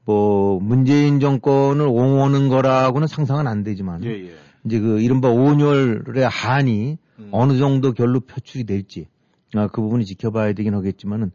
[0.04, 4.34] 뭐 문재인 정권을 옹호하는 거라고는 상상은 안 되지만 예, 예.
[4.64, 7.28] 이제 그 이른바 온열의 한이 음.
[7.30, 9.06] 어느 정도 결로 표출이 될지
[9.54, 11.30] 아, 그 부분이 지켜봐야 되긴 하겠지만은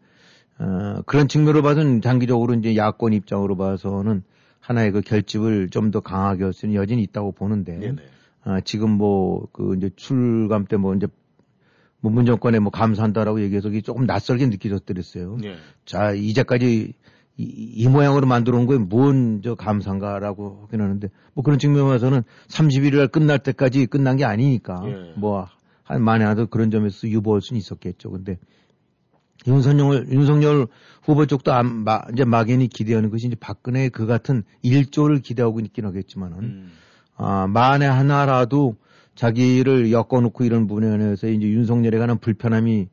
[0.59, 4.23] 어, 그런 측면으로 봐서는 장기적으로 이제 야권 입장으로 봐서는
[4.69, 8.01] 하나의 그 결집을 좀 더 강하게 할수 있는 여진이 있다고 보는데 네네.
[8.43, 11.07] 아, 지금 뭐 그 이제 출감 때 뭐 이제
[12.01, 15.37] 뭐 문정권에 뭐 감사한다라고 얘기해서 조금 낯설게 느껴졌더랬어요.
[15.43, 15.55] 예.
[15.85, 16.93] 자, 이제까지
[17.37, 22.97] 이, 이 모양으로 만들어 온 거에 뭔 저 감사인가라고 하긴 하는데 뭐 그런 측면에서는 31일
[22.97, 25.13] 날 끝날 때까지 끝난 게 아니니까 예.
[25.19, 28.11] 뭐한 만에 하도 그런 점에서 유보할 수는 있었겠죠.
[28.11, 28.37] 근데
[29.47, 30.67] 윤석열, 윤석열
[31.03, 35.85] 후보 쪽도 안, 마, 이제 막연히 기대하는 것이 이제 박근혜 그 같은 일조를 기대하고 있긴
[35.85, 36.71] 하겠지만은 음.
[37.15, 38.75] 아, 만에 하나라도
[39.15, 42.87] 자기를 엮어놓고 이런 부분에 관해서 이제 윤석열에 관한 불편함이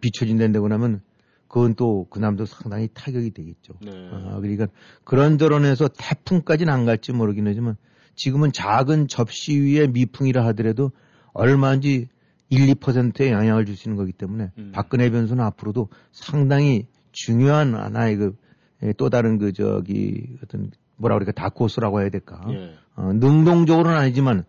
[0.00, 1.00] 비춰진다고 하면
[1.48, 3.74] 그건 또 그남도 상당히 타격이 되겠죠.
[3.82, 3.90] 네.
[4.10, 4.68] 아, 그러니까
[5.04, 7.76] 그런저런 해서 태풍까지는 안 갈지 모르긴 하지만
[8.14, 10.92] 지금은 작은 접시 위에 미풍이라 하더라도
[11.32, 12.08] 얼마인지
[12.52, 14.72] 1, 2%의 영향을 줄 수 있는 거기 때문에 음.
[14.74, 18.42] 박근혜 변수는 앞으로도 상당히 중요한 하나의 그
[18.96, 22.40] 또 다른 그 저기 어떤 뭐라 그럴까 다코스라고 해야 될까.
[22.50, 22.74] 예.
[22.96, 24.44] 어, 능동적으로는 아니지만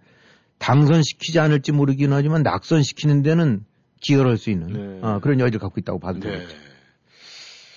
[0.58, 3.64] 당선시키지 않을지 모르긴 하지만 낙선시키는 데는
[4.02, 5.00] 기여를 할수 있는 네.
[5.02, 6.32] 어, 그런 여지를 갖고 있다고 봐도 네.
[6.32, 6.56] 되겠죠.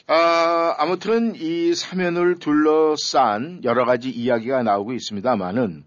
[0.08, 5.84] 아, 아무튼 이 사면을 둘러싼 여러 가지 이야기가 나오고 있습니다만은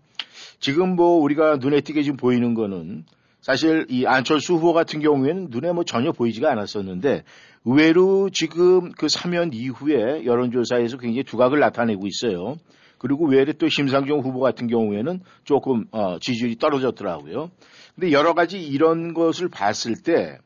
[0.60, 3.06] 지금 뭐 우리가 눈에 띄게 지금 보이는 거는
[3.42, 7.24] 사실 이 안철수 후보 같은 경우에는 눈에 뭐 전혀 보이지가 않았었는데
[7.66, 12.58] 의외로 지금 그 사면 이후에 여론조사에서 굉장히 두각을 나타내고 있어요.
[12.98, 17.50] 그리고 외래 또 심상정 후보 같은 경우에는 조금 어, 지지율이 떨어졌더라고요.
[17.96, 20.38] 근데 여러 가지 이런 것을 봤을 때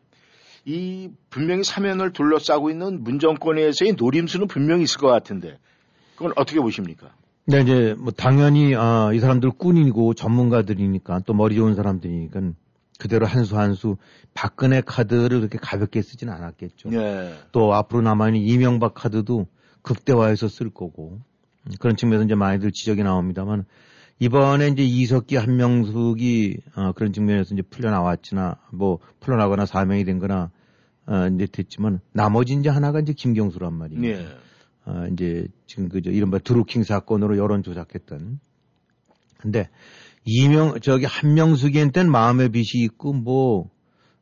[0.66, 5.58] 이 분명히 사면을 둘러싸고 있는 문정권에서의 노림수는 분명히 있을 것 같은데
[6.16, 7.12] 그건 어떻게 보십니까?
[7.46, 12.54] 근데 이제 뭐 당연히 아, 이 사람들 꾼이고 전문가들이니까 또 머리 좋은 사람들이니까
[13.04, 13.98] 그대로 한 수 한 수
[14.34, 16.90] 박근혜 카드를 그렇게 가볍게 쓰지는 않았겠죠.
[16.90, 17.34] 네.
[17.52, 19.48] 또 앞으로 남아있는 이명박 카드도
[19.82, 21.20] 극대화해서 쓸 거고
[21.66, 23.66] 음, 그런 측면에서 이제 많이들 지적이 나옵니다만
[24.20, 30.50] 이번에 이제 이석기 한명숙이 어, 그런 측면에서 이제 풀려 나왔지나 뭐 풀려 나거나 사명이 된거나
[31.06, 34.02] 어, 이제 됐지만 나머지 이제 하나가 이제 김경수란 말이에요.
[34.02, 34.28] 네.
[34.86, 38.40] 어, 이제 지금 그저 이른바 드루킹 사건으로 여론 조작했던.
[39.40, 39.70] 근데
[40.26, 43.70] 이명 저기 한명숙이한테는 마음의 빚이 있고 뭐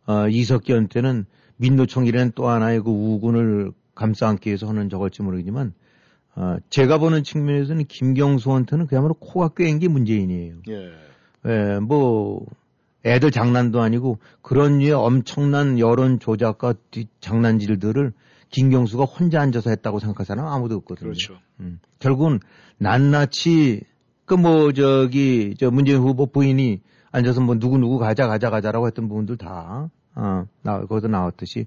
[0.07, 1.25] 어, 이석기한테는
[1.57, 5.73] 민노총이라는 또 하나의 그 우군을 감싸 안기 위해서 하는 저걸지 모르겠지만
[6.35, 10.55] 어, 제가 보는 측면에서는 김경수한테는 그야말로 코가 꿰인 게 문재인이에요.
[10.69, 10.91] 예.
[11.45, 12.45] 예, 뭐
[13.05, 18.13] 애들 장난도 아니고 그런 류의 엄청난 여론 조작과 뒤- 장난질들을
[18.49, 21.05] 김경수가 혼자 앉아서 했다고 생각할 사람 은 아무도 없거든요.
[21.09, 21.37] 그렇죠.
[21.59, 22.39] 음, 결국은
[22.79, 23.81] 낱낱이
[24.31, 26.79] 그 뭐 저기 저 문재인 후보 부인이
[27.11, 31.65] 앉아서 뭐 누구 누구 가자 가자 가자라고 했던 부분들 다 어, 나 거기서 나왔듯이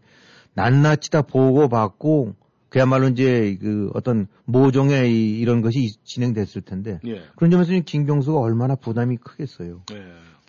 [0.55, 2.35] 낱낱이 다 보고 받고
[2.71, 7.21] 그야말로 이제 그 어떤 모종의 이- 이런 것이 이- 진행됐을 텐데 예.
[7.37, 9.83] 그런 점에서 김경수가 얼마나 부담이 크겠어요.
[9.93, 9.97] 예.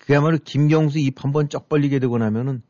[0.05, 2.61] 그야말로 김경수 입 한 번 쩍 벌리게 되고 나면은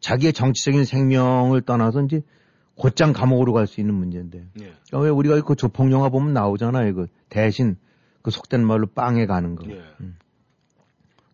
[0.00, 2.22] 자기의 정치적인 생명을 떠나서 이제
[2.76, 4.46] 곧장 감옥으로 갈 수 있는 문제인데.
[4.62, 4.72] 예.
[4.92, 6.94] 어, 왜 우리가 그 조폭 영화 보면 나오잖아요.
[6.94, 7.76] 그 대신
[8.22, 9.68] 그 속된 말로 빵에 가는 거.
[9.70, 9.82] 예.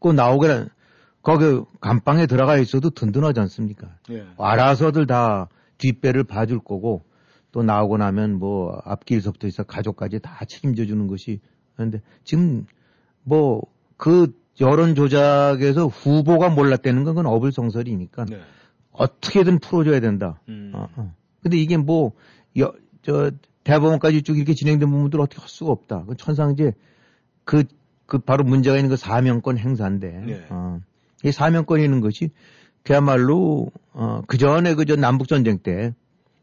[0.00, 0.66] 그 나오게
[1.22, 3.96] 거기 감방에 들어가 있어도 든든하지 않습니까?
[4.10, 4.26] 예.
[4.38, 7.02] 알아서들 다 뒷배를 봐줄 거고
[7.52, 11.40] 또 나오고 나면 뭐 앞길서부터 해서 가족까지 다 책임져 주는 것이
[11.74, 12.66] 그런데 지금
[13.22, 13.62] 뭐
[13.96, 18.40] 그 여론 조작에서 후보가 몰랐다는 건 어불성설이니까 네.
[18.92, 20.40] 어떻게든 풀어줘야 된다.
[20.48, 20.72] 음.
[20.74, 21.14] 어, 어.
[21.42, 22.12] 근데 이게 뭐,
[22.58, 23.30] 여, 저,
[23.64, 26.04] 대법원까지 쭉 이렇게 진행된 부분들 어떻게 할 수가 없다.
[26.06, 26.72] 그 천상제,
[27.44, 27.64] 그,
[28.06, 30.46] 그 바로 문제가 있는 그 사명권 행사인데, 네.
[30.50, 30.80] 어,
[31.24, 32.30] 이 사명권이 있는 것이
[32.82, 35.94] 그야말로, 어, 그 전에 그저 남북전쟁 때,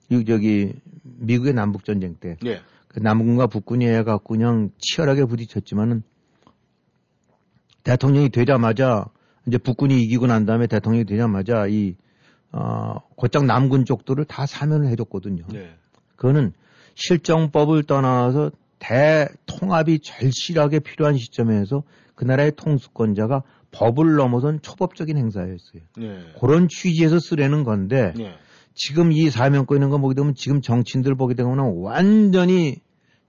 [0.10, 2.62] 이 저기, 미국의 남북전쟁 때, 예.
[2.88, 6.04] 그 남군과 북군이 해갖고 그냥 치열하게 부딪혔지만은
[7.84, 9.06] 대통령이 되자마자
[9.48, 11.96] 이제 북군이 이기고 난 다음에 대통령이 되자마자 이,
[12.52, 15.46] 어, 곧장 남군 쪽들을 다 사면을 해줬거든요.
[15.54, 15.76] 네.
[16.16, 16.54] 그거는
[17.02, 21.84] 실정법을 떠나서 대통합이 절실하게 필요한 시점에서
[22.16, 25.82] 그 나라의 통수권자가 법을 넘어선 초법적인 행사였어요.
[25.98, 26.20] 네.
[26.40, 28.36] 그런 취지에서 쓰려는 건데 네.
[28.74, 32.78] 지금 이 사명권 있는 거 보게 되면 지금 정치인들 보게 되면 완전히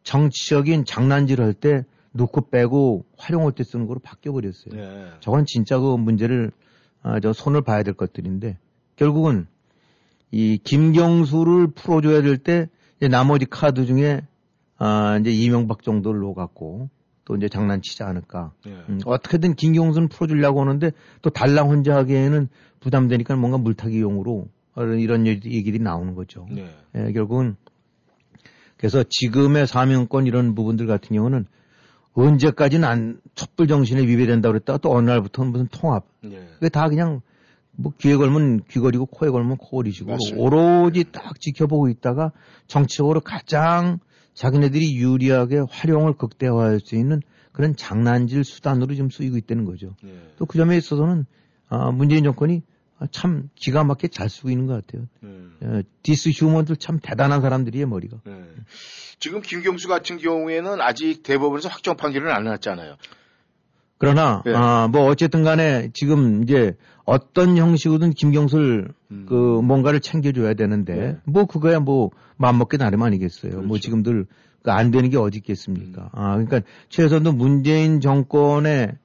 [0.02, 4.74] 정치적인 장난질을 할때 놓고 빼고 활용할 때 쓰는 거로 바뀌어 버렸어요.
[4.74, 5.06] 네.
[5.20, 6.50] 저건 진짜 그 문제를
[7.02, 8.58] 아, 저 손을 봐야 될 것들인데
[8.96, 9.46] 결국은
[10.30, 12.68] 이 김경수를 풀어줘야 될 때
[13.08, 14.22] 나머지 카드 중에
[14.78, 16.88] 아 이제 이명박 정도를 놓았고
[17.24, 18.52] 또 이제 장난치지 않을까.
[18.64, 18.72] 네.
[18.88, 20.90] 음, 어떻게든 김경수는 풀어주려고 하는데
[21.22, 22.48] 또 달랑 혼자 하기에는
[22.80, 24.48] 부담되니까 뭔가 물타기용으로
[24.98, 26.46] 이런 얘기들이 나오는 거죠.
[26.50, 26.68] 네.
[26.96, 27.56] 예, 결국은
[28.76, 31.46] 그래서 지금의 사명권 이런 부분들 같은 경우는
[32.14, 36.04] 언제까지는 안 촛불 정신에 위배된다고 그랬다가 또 어느 날부터는 무슨 통합.
[36.22, 36.48] 네.
[36.54, 37.22] 그게 다 그냥
[37.76, 40.16] 뭐 귀에 걸면 귀걸이고 코에 걸면 코걸이시고.
[40.36, 42.32] 오로지 딱 지켜보고 있다가
[42.66, 43.98] 정치적으로 가장
[44.34, 47.20] 자기네들이 유리하게 활용을 극대화할 수 있는
[47.52, 49.94] 그런 장난질 수단으로 좀 쓰이고 있다는 거죠.
[50.02, 50.14] 네.
[50.38, 51.26] 또그 점에 있어서는
[51.68, 52.62] 아, 문재인 정권이
[52.98, 55.06] 아, 참 기가 막히게 잘 쓰고 있는 것 같아요.
[55.20, 55.66] 네.
[55.66, 58.18] 어, this human들 참 대단한 사람들이에요 머리가.
[58.24, 58.44] 네.
[59.18, 62.96] 지금 김경수 같은 경우에는 아직 대법원에서 확정 판결은 안 났잖아요.
[64.02, 64.52] 그러나 예.
[64.52, 69.26] 아, 뭐 어쨌든 간에 지금 이제 어떤 형식으로든 김경수를 음.
[69.28, 71.16] 그 뭔가를 챙겨줘야 되는데 예.
[71.24, 73.52] 뭐 그거야 뭐 마음먹기 나름 아니겠어요.
[73.52, 73.82] 뭐 그렇죠.
[73.82, 74.26] 지금들
[74.64, 76.10] 그안 되는 게 어디 있겠습니까.
[76.14, 78.98] 아 그러니까 최소한도 문재인 정권의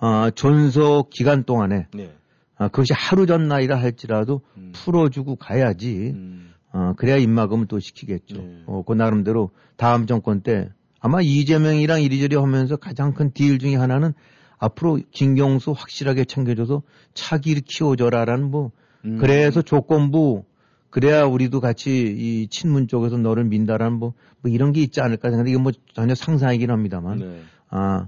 [0.00, 2.12] 아, 존속 기간 동안에 네.
[2.56, 4.72] 아, 그것이 하루 전날이라 할지라도 음.
[4.74, 6.10] 풀어주고 가야지.
[6.16, 6.50] 음.
[6.72, 8.38] 어, 그래야 입막음을 또 시키겠죠.
[8.38, 8.62] 네.
[8.66, 10.70] 어, 그 나름대로 다음 정권 때
[11.02, 14.14] 아마 이재명이랑 이리저리 하면서 가장 큰 딜 중에 하나는
[14.58, 16.82] 앞으로 김경수 확실하게 챙겨줘서
[17.14, 18.70] 차기를 키워줘라라는 뭐
[19.04, 19.18] 음.
[19.18, 20.44] 그래서 조건부
[20.90, 25.50] 그래야 우리도 같이 이 친문 쪽에서 너를 민다라는 뭐, 뭐 이런 게 있지 않을까 생각하는데
[25.50, 27.40] 이건 뭐 전혀 상상이긴 합니다만 네.
[27.70, 28.06] 아,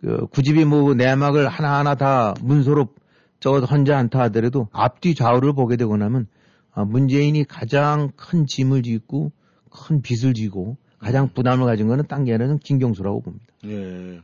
[0.00, 2.88] 그, 굳이 뭐 내막을 하나하나 다 문서로
[3.40, 6.26] 저 혼자 않다 하더라도 앞뒤 좌우를 보게 되고 나면
[6.72, 9.32] 아, 문재인이 가장 큰 짐을 짓고
[9.70, 13.44] 큰 빚을 지고 가장 부담을 가진 거는 딴 게 아니라 김경수라고 봅니다.
[13.64, 14.20] 예.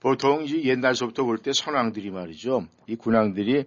[0.00, 2.66] 보통 이제 옛날서부터 볼 때 선왕들이 말이죠.
[2.88, 3.64] 이 군왕들이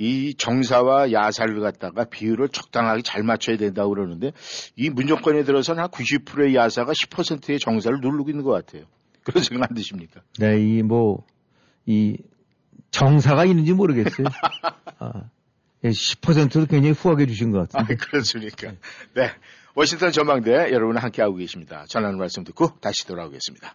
[0.00, 4.32] 이 정사와 야사를 갖다가 비율을 적당하게 잘 맞춰야 된다고 그러는데
[4.76, 8.84] 이 문정권에 들어서는 한 90%의 야사가 10%의 정사를 누르고 있는 것 같아요.
[9.24, 10.20] 그런 생각 안 드십니까?
[10.38, 11.24] 네, 이 뭐,
[11.86, 12.16] 이
[12.90, 14.26] 정사가 있는지 모르겠어요.
[15.00, 15.24] 아,
[15.84, 17.96] 10%도 굉장히 후하게 주신 것 아, 같은데.
[17.96, 18.72] 그렇습니까?
[19.14, 19.30] 네.
[19.74, 21.84] 워싱턴 전망대 여러분 함께하고 계십니다.
[21.88, 23.74] 전하는 말씀 듣고 다시 돌아오겠습니다.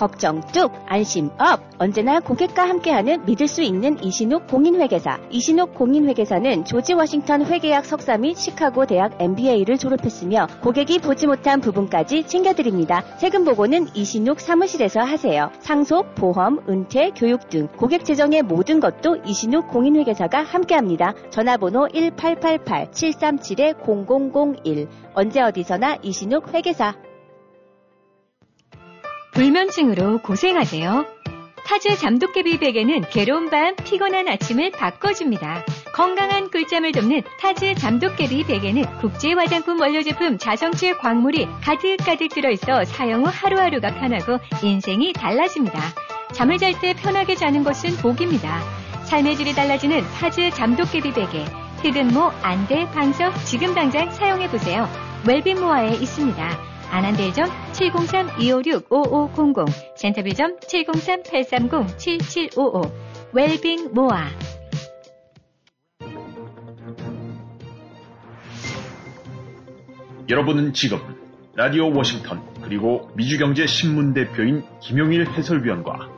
[0.00, 1.60] 걱정 뚝, 안심 up.
[1.78, 5.18] 언제나 고객과 함께하는 믿을 수 있는 이신욱 공인회계사.
[5.30, 12.26] 이신욱 공인회계사는 조지 워싱턴 회계학 석사 및 시카고 대학 MBA를 졸업했으며 고객이 보지 못한 부분까지
[12.26, 13.04] 챙겨드립니다.
[13.18, 15.50] 세금 보고는 이신욱 사무실에서 하세요.
[15.58, 21.12] 상속, 보험, 은퇴, 교육 등 고객 재정의 모든 것도 이신욱 공인회계사가 함께합니다.
[21.28, 24.88] 전화번호 1888-737-0001.
[25.12, 26.94] 언제 어디서나 이신욱 회계사.
[29.40, 31.06] 불면증으로 고생하세요.
[31.64, 35.64] 타즈 잠도깨비 베개는 괴로운 밤, 피곤한 아침을 바꿔줍니다.
[35.94, 43.24] 건강한 꿀잠을 돕는 타즈 잠도깨비 베개는 국제 화장품 원료 제품 자성질 광물이 가득가득 들어있어 사용
[43.24, 45.80] 후 하루하루가 편하고 인생이 달라집니다.
[46.34, 48.60] 잠을 잘 때 편하게 자는 것은 복입니다.
[49.06, 51.46] 삶의 질이 달라지는 타즈 잠도깨비 베개.
[51.82, 54.86] 흑은모, 안대, 방석 지금 당장 사용해보세요.
[55.26, 56.69] 웰빙모아에 있습니다.
[56.90, 62.92] 안한대점 703-256-5500 센터빌점 703-830-7755
[63.32, 64.26] 웰빙 모아
[70.28, 70.98] 여러분은 지금
[71.54, 76.08] 라디오 워싱턴 그리고 미주경제 신문 대표인 김용일 해설위원과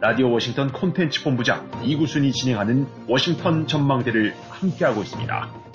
[0.00, 5.65] 라디오 워싱턴 콘텐츠 본부장 이구순이 진행하는 워싱턴 전망대를 함께하고 있습니다.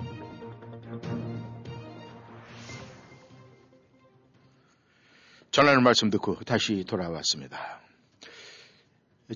[5.52, 7.82] 전하는 말씀 듣고 다시 돌아왔습니다.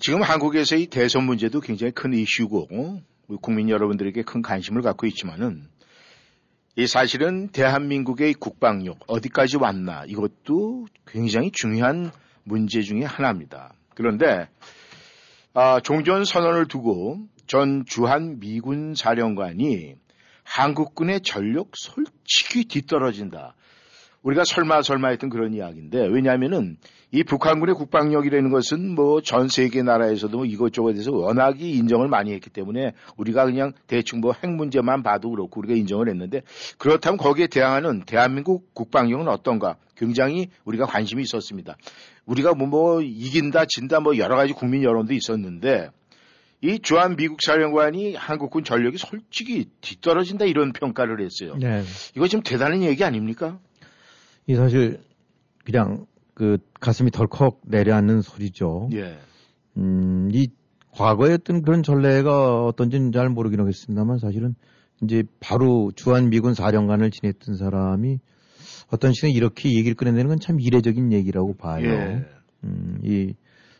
[0.00, 5.68] 지금 한국에서의 대선 문제도 굉장히 큰 이슈고 우리 국민 여러분들에게 큰 관심을 갖고 있지만은
[6.74, 12.10] 이 사실은 대한민국의 국방력 어디까지 왔나 이것도 굉장히 중요한
[12.44, 13.74] 문제 중의 하나입니다.
[13.94, 14.48] 그런데
[15.52, 19.96] 아, 종전 선언을 두고 전 주한 미군 사령관이
[20.44, 23.54] 한국군의 전력 솔직히 뒤떨어진다.
[24.26, 26.78] 우리가 설마 설마 했던 그런 이야기인데 왜냐하면은
[27.12, 32.92] 이 북한군의 국방력이라는 것은 뭐 전 세계 나라에서도 뭐 이것저것에서 워낙이 인정을 많이 했기 때문에
[33.16, 36.42] 우리가 그냥 대충 뭐 핵 문제만 봐도 그렇고 우리가 인정을 했는데
[36.76, 41.76] 그렇다면 거기에 대항하는 대한민국 국방력은 어떤가 굉장히 우리가 관심이 있었습니다.
[42.26, 45.90] 우리가 뭐, 뭐 이긴다 진다 뭐 여러 가지 국민 여론도 있었는데
[46.62, 51.54] 이 주한 미국 사령관이 한국군 전력이 솔직히 뒤떨어진다 이런 평가를 했어요.
[51.60, 51.84] 네.
[52.16, 53.60] 이거 지금 대단한 얘기 아닙니까?
[54.46, 55.00] 이 사실
[55.64, 58.88] 그냥 그 가슴이 덜컥 내려앉는 소리죠.
[58.92, 59.16] 예.
[59.76, 60.48] 음, 이
[60.92, 64.54] 과거에 어떤 그런 전례가 어떤지는 잘 모르긴 하겠습니다만 사실은
[65.02, 68.18] 이제 바로 주한 미군 사령관을 지냈던 사람이
[68.90, 71.84] 어떤 식으로 이렇게 얘기를 꺼내내는 건 참 이례적인 얘기라고 봐요.
[71.84, 72.24] 예.
[72.64, 73.34] 음, 이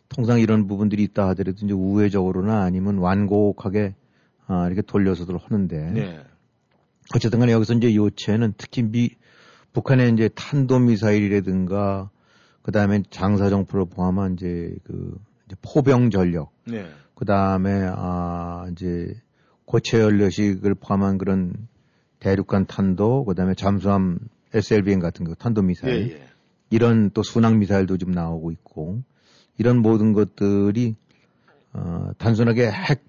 [0.08, 3.94] 통상 이런 부분들이 있다 하더라도 이제 우회적으로나 아니면 완곡하게
[4.46, 6.20] 아, 이렇게 돌려서들 하는데 네.
[7.14, 9.10] 어쨌든 간에 여기서 이제 요체는 특히 미,
[9.76, 12.08] 북한의 이제 탄도미사일이라든가
[12.62, 15.14] 그 다음에 장사정포를 포함한 이제 그
[15.44, 16.86] 이제 포병 전력, 네.
[17.14, 19.14] 그 다음에 아 이제
[19.66, 21.68] 고체 연료식을 포함한 그런
[22.20, 24.18] 대륙간 탄도, 그 다음에 잠수함
[24.54, 26.28] SLBM 같은 거 탄도 미사일, 예, 예.
[26.70, 29.02] 이런 또 순항 미사일도 좀 나오고 있고
[29.58, 30.96] 이런 모든 것들이
[31.74, 33.04] 어, 단순하게 핵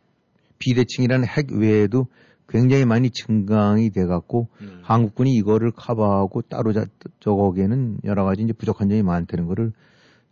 [0.59, 2.07] 비대칭이라는 핵 외에도
[2.48, 4.80] 굉장히 많이 증강이 돼 갖고 음.
[4.84, 6.86] 한국군이 이거를 커버하고 따로 자,
[7.20, 9.74] 저거기에는 여러 가지 이제 부족한 점이 많다는 거를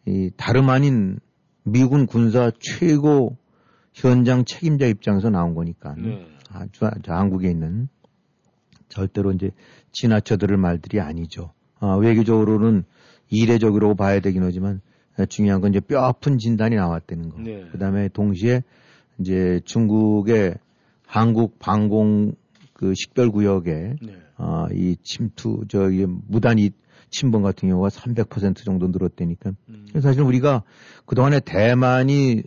[0.06, 1.20] 이 다름 아닌
[1.64, 3.38] 미군 군사 최고
[3.94, 6.26] 현장 책임자 입장에서 나온 거니까 네.
[6.52, 7.90] 아, 저, 저 한국에 있는
[8.88, 9.52] 절대로 이제
[9.92, 11.52] 지나쳐들을 말들이 아니죠.
[11.80, 12.84] 아, 외교적으로는
[13.30, 14.82] 이례적으로 봐야 되긴 하지만
[15.30, 17.42] 중요한 건 이제 뼈 아픈 진단이 나왔다는 거.
[17.42, 17.66] 네.
[17.72, 18.64] 그다음에 동시에
[19.20, 20.56] 이제 중국의
[21.06, 22.34] 한국 방공
[22.74, 24.18] 그 식별 구역에 네.
[24.38, 26.72] 아, 이 침투 저기 무단히
[27.10, 29.52] 침범 같은 경우가 300% 정도 늘었다니까.
[29.70, 29.88] 음.
[30.02, 30.64] 사실 우리가
[31.06, 32.44] 그동안에 대만이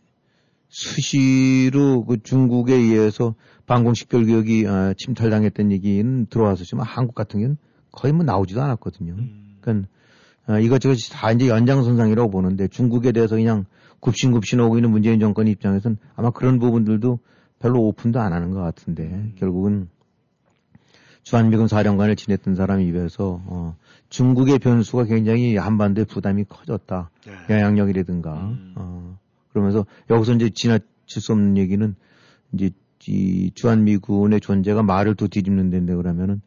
[0.69, 3.35] 수시로 그 중국에 의해서
[3.67, 7.57] 방공 식별 구역이 아, 침탈당했던 얘기는 들어왔었지만 한국 같은 경우는
[7.91, 9.15] 거의 뭐 나오지도 않았거든요.
[9.15, 9.57] 음.
[9.61, 9.89] 그러니까
[10.47, 13.65] 아, 이것저것 다 이제 연장선상이라고 보는데 중국에 대해서 그냥
[14.01, 17.19] 굽신굽신 오고 있는 문재인 정권 입장에서는 아마 그런 부분들도
[17.59, 19.33] 별로 오픈도 안 하는 것 같은데 음.
[19.37, 19.89] 결국은
[21.23, 23.77] 주한미군 사령관을 지냈던 사람 입에서 어,
[24.09, 27.11] 중국의 변수가 굉장히 한반도의 부담이 커졌다.
[27.27, 27.55] 네.
[27.55, 28.73] 영향력이라든가 음.
[28.77, 29.19] 어,
[29.51, 31.95] 그러면서 여기서 이제 지나칠 수 없는 얘기는
[32.53, 32.71] 이제
[33.07, 36.41] 이 주한미군의 존재가 말을 또 뒤집는 데인데 그러면은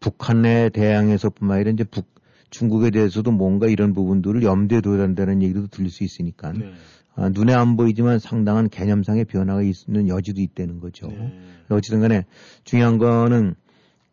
[0.00, 2.06] 북한에 대항해서뿐만 아니라 이제 북
[2.50, 6.72] 중국에 대해서도 뭔가 이런 부분들을 염두에 둬야 한다는 얘기도 들릴 수 있으니까 네.
[7.16, 11.06] 아, 눈에 안 보이지만 상당한 개념상의 변화가 있는 여지도 있다는 거죠.
[11.08, 11.32] 네.
[11.68, 12.24] 어찌든 간에
[12.64, 13.54] 중요한 거는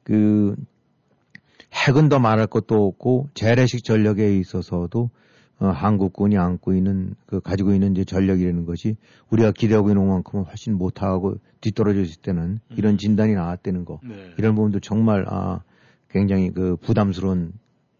[0.04, 0.56] 그
[1.74, 5.10] 핵은 더 말할 것도 없고 재래식 전력에 있어서도
[5.60, 8.98] 어, 한국군이 안고 있는 그 가지고 있는 이제 전력이라는 것이
[9.30, 14.34] 우리가 기대하고 있는 것만큼은 훨씬 못하고 뒤떨어져 있을 때는 이런 진단이 나왔다는 거 네.
[14.38, 15.62] 이런 부분도 정말 아
[16.10, 17.54] 굉장히 그 부담스러운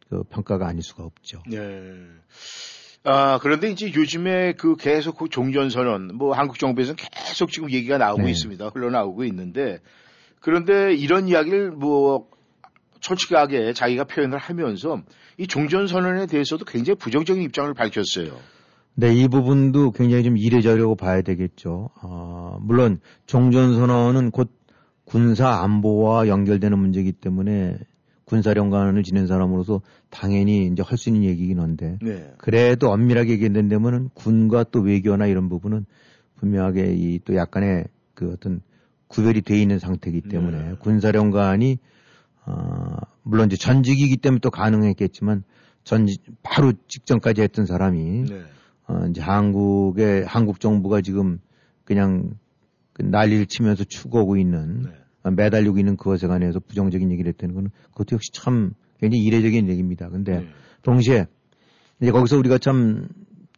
[0.10, 1.44] 그 평가가 아닐 수가 없죠.
[1.48, 1.58] 네.
[3.04, 8.24] 아, 그런데 이제 요즘에 그 계속 그 종전선언, 뭐 한국 정부에서는 계속 지금 얘기가 나오고
[8.24, 8.32] 네.
[8.32, 8.68] 있습니다.
[8.68, 9.80] 흘러나오고 있는데,
[10.40, 12.28] 그런데 이런 이야기를 뭐,
[13.02, 15.02] 솔직하게 자기가 표현을 하면서
[15.38, 18.32] 이 종전선언에 대해서도 굉장히 부정적인 입장을 밝혔어요.
[18.94, 21.90] 네, 이 부분도 굉장히 좀 이례적이라고 봐야 되겠죠.
[22.04, 24.52] 어, 물론 종전선언은 곧
[25.06, 27.78] 군사 안보와 연결되는 문제이기 때문에
[28.26, 29.82] 군사령관을 지낸 사람으로서
[30.12, 32.32] 당연히 이제 할 수 있는 얘기긴 한데 네.
[32.38, 35.86] 그래도 엄밀하게 얘기된다면은 군과 또 외교나 이런 부분은
[36.36, 38.62] 분명하게 이 또 약간의 그 어떤
[39.08, 40.76] 구별이 돼 있는 상태이기 때문에 네.
[40.80, 41.80] 군사령관이
[42.46, 45.44] 어, 물론 이제 전직이기 때문에 또 가능했겠지만
[45.84, 46.08] 전
[46.44, 48.42] 바로 직전까지 했던 사람이 네.
[48.88, 51.40] 어, 이제 한국의 한국 정부가 지금
[51.84, 52.38] 그냥
[52.94, 54.90] 그 난리를 치면서 추구하고 있는 네.
[55.24, 60.08] 어, 매달리고 있는 그것에 관해서 부정적인 얘기를 했다는 거는 그것도 역시 참 굉장히 이례적인 얘기입니다.
[60.10, 60.48] 근데 네.
[60.84, 61.26] 동시에
[62.00, 63.10] 이제 거기서 우리가 참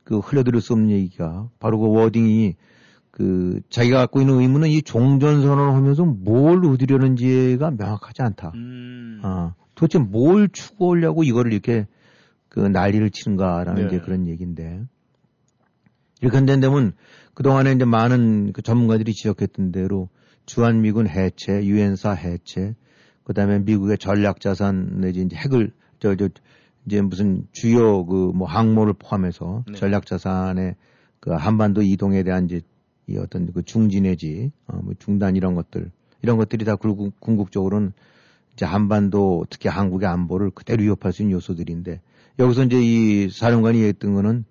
[0.03, 2.55] 그 흘려들을 수 없는 얘기가 바로 그 워딩이
[3.11, 8.51] 그 자기가 갖고 있는 의무는 이 종전 선언을 하면서 뭘 얻으려는지가 명확하지 않다.
[8.55, 9.19] 음.
[9.23, 11.87] 아, 도대체 뭘 추구하려고 이거를 이렇게
[12.49, 13.87] 그 난리를 치는가라는 네.
[13.87, 14.81] 이제 그런 얘기인데.
[16.21, 16.93] 이렇게 된다면
[17.33, 20.09] 그동안에 이제 많은 그 전문가들이 지적했던 대로
[20.45, 22.75] 주한미군 해체, 유엔사 해체,
[23.23, 26.29] 그 다음에 미국의 전략 자산 내지 이제 핵을, 저, 저,
[26.85, 29.73] 이제 무슨 주요 그 뭐 항모를 포함해서 네.
[29.77, 30.75] 전략 자산의
[31.19, 32.61] 그 한반도 이동에 대한 이제
[33.07, 37.93] 이 어떤 그 중지 내지, 어, 뭐 중단 이런 것들, 이런 것들이 다 궁극- 궁극적으로는
[38.53, 42.01] 이제 한반도 특히 한국의 안보를 그대로 위협할 수 있는 요소들인데
[42.39, 44.45] 여기서 이제 이 사령관이 했던 거는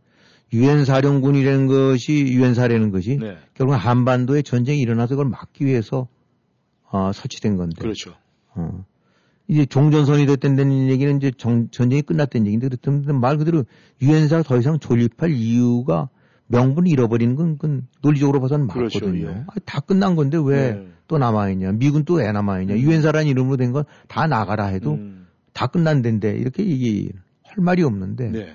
[0.53, 3.37] 유엔 사령군이라는 것이 유엔 사라는 것이 네.
[3.55, 6.09] 결국 한반도에 전쟁이 일어나서 그걸 막기 위해서
[6.91, 8.15] 어, 설치된 건데 그렇죠.
[8.55, 8.85] 어.
[9.49, 13.65] 이제 종전선이 됐다는 얘기는 이제 정- 전쟁이 끝났다는 얘기인데 그렇다면 말 그대로
[14.01, 16.09] 유엔사가 더 이상 존립할 이유가
[16.47, 19.29] 명분을 잃어버리는 건 그건 논리적으로 봐서는 그렇죠, 맞거든요.
[19.29, 19.45] 예.
[19.47, 20.87] 아, 다 끝난 건데 왜 네.
[21.09, 21.73] 또 남아있냐.
[21.73, 22.75] 미군 또 왜 남아있냐.
[22.75, 22.79] 음.
[22.79, 25.27] 유엔사라는 이름으로 된 건 다 나가라 해도 음.
[25.53, 27.11] 다 끝난 데인데 이렇게 얘기
[27.45, 28.55] 할 말이 없는데 네.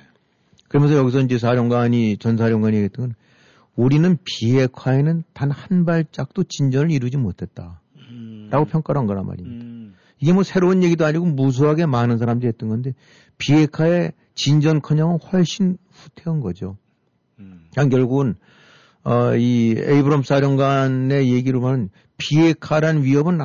[0.70, 3.16] 그러면서 여기서 이제 사령관이 전 사령관이 했던 건
[3.76, 7.82] 우리는 비핵화에는 단 한 발짝도 진전을 이루지 못했다.
[8.10, 8.48] 음.
[8.52, 9.66] 라고 평가를 한 거란 말입니다.
[9.66, 9.67] 음.
[10.20, 12.94] 이게 뭐 새로운 얘기도 아니고 무수하게 많은 사람들이 했던 건데
[13.38, 16.78] 비핵화의 진전커녕 훨씬 후퇴한 거죠.
[17.40, 17.68] 음.
[17.74, 18.36] 그냥 결국은
[19.04, 23.40] 어, 이 에이브럼 사령관의 얘기로 보면 비핵화란 위협은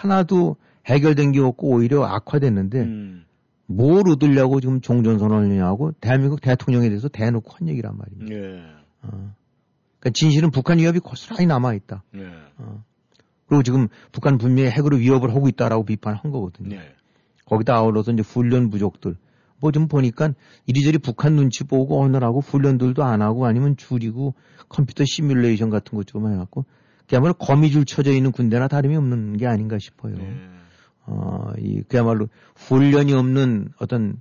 [0.00, 0.56] 하나도
[0.86, 3.24] 해결된 게 없고 오히려 악화됐는데 음.
[3.66, 8.34] 뭘 얻으려고 지금 종전선언을 하냐고 대한민국 대통령에 대해서 대놓고 한 얘기란 말입니다.
[8.34, 8.62] 예.
[9.02, 9.34] 어.
[9.98, 12.02] 그러니까 진실은 북한 위협이 고스란히 남아있다.
[12.16, 12.26] 예.
[12.58, 12.84] 어.
[13.52, 16.76] 그리고 지금 북한 분명히 핵으로 위협을 하고 있다라고 비판한 거거든요.
[16.76, 16.94] 예.
[17.44, 19.14] 거기다 아울러서 이제 훈련 부족들.
[19.60, 20.32] 뭐 좀 보니까
[20.64, 24.34] 이리저리 북한 눈치 보고 오느라고 훈련들도 안 하고 아니면 줄이고
[24.70, 26.64] 컴퓨터 시뮬레이션 같은 것 좀 해갖고
[27.06, 30.14] 그야말로 거미줄 쳐져 있는 군대나 다름이 없는 게 아닌가 싶어요.
[30.18, 30.34] 예.
[31.04, 34.18] 어, 이 그야말로 훈련이 없는 어떤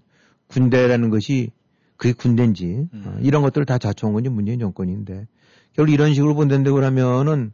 [0.47, 1.51] 군대라는 것이
[1.95, 3.03] 그게 군대인지 음.
[3.05, 5.25] 어, 이런 것들을 다 자초한 건지 문재인 정권인데
[5.73, 7.53] 결국 이런 식으로 본다고 그러면은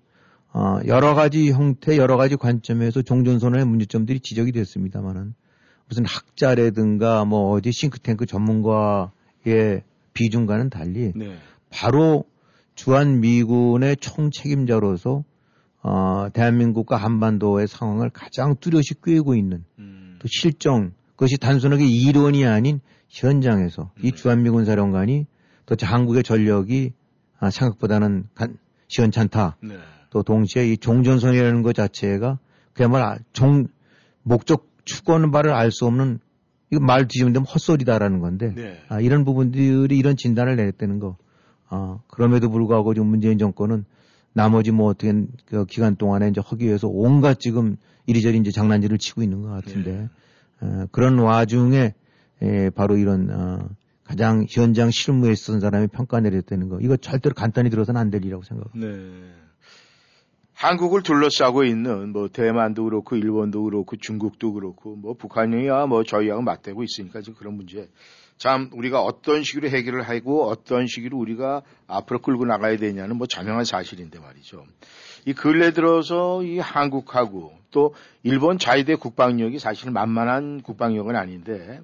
[0.54, 5.34] 어, 여러 가지 형태, 여러 가지 관점에서 종전선언의 문제점들이 지적이 됐습니다만은
[5.88, 9.84] 무슨 학자라든가 뭐 어디 싱크탱크 전문가의
[10.14, 11.38] 비중과는 달리 네.
[11.70, 12.26] 바로
[12.76, 15.24] 주한 미군의 총 책임자로서
[15.84, 20.18] 어, 대한민국과 한반도의 상황을 가장 뚜렷이 꿰고 있는 음.
[20.20, 22.80] 또 실정 그것이 단순하게 이론이 아닌
[23.10, 25.26] 현장에서 이 주한미군 사령관이
[25.66, 26.94] 또 한국의 전력이
[27.40, 29.58] 아, 생각보다는 간, 시원찮다.
[29.62, 29.76] 네.
[30.10, 32.40] 또 동시에 이 종전선이라는 것 자체가
[32.74, 33.68] 그야말로 아- 종
[34.24, 36.20] 목적 추구하는 바를 알 수 없는
[36.70, 38.78] 이거 말 뒤집으면 되면 헛소리다라는 건데 네.
[38.90, 41.18] 아, 이런 부분들이 이런 진단을 내렸다는 거.
[41.70, 43.86] 아, 그럼에도 불구하고 지금 문재인 정권은
[44.34, 45.14] 나머지 뭐 어떻게
[45.46, 50.10] 그 기간 동안에 이제 하기 위해서 온갖 지금 이리저리 이제 장난질을 치고 있는 것 같은데
[50.62, 51.94] 어, 그런 와중에
[52.42, 53.70] 에, 바로 이런 어,
[54.04, 58.44] 가장 현장 실무에 있었던 사람이 평가 내렸다는 거 이거 절대로 간단히 들어서는 안 될 일이라고
[58.44, 58.88] 생각합니다.
[58.88, 58.94] 네.
[60.58, 66.84] 한국을 둘러싸고 있는 뭐 대만도 그렇고 일본도 그렇고 중국도 그렇고 뭐 북한이야 뭐 저희하고 맞대고
[66.84, 67.88] 있으니까 지금 그런 문제
[68.38, 73.66] 참 우리가 어떤 식으로 해결을 하고 어떤 식으로 우리가 앞으로 끌고 나가야 되냐는 뭐 자명한
[73.66, 74.66] 사실인데 말이죠.
[75.28, 77.94] 이 근래 들어서 이 한국하고 또
[78.24, 81.82] 일본 자위대 국방력이 사실 만만한 국방력은 아닌데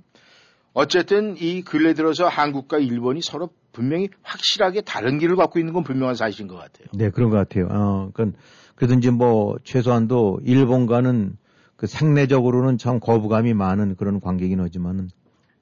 [0.73, 6.15] 어쨌든 이 근래 들어서 한국과 일본이 서로 분명히 확실하게 다른 길을 갖고 있는 건 분명한
[6.15, 6.87] 사실인 것 같아요.
[6.93, 7.67] 네, 그런 것 같아요.
[7.69, 8.39] 어, 그러니까
[8.75, 11.35] 그래도 이제 뭐 최소한도 일본과는
[11.75, 15.09] 그 상내적으로는 참 거부감이 많은 그런 관계긴 하지만은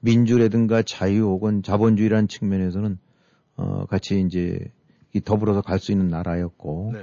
[0.00, 2.98] 민주라든가 자유 혹은 자본주의라는 측면에서는
[3.56, 4.58] 어, 같이 이제
[5.14, 7.00] 이 더불어서 갈 수 있는 나라였고 네.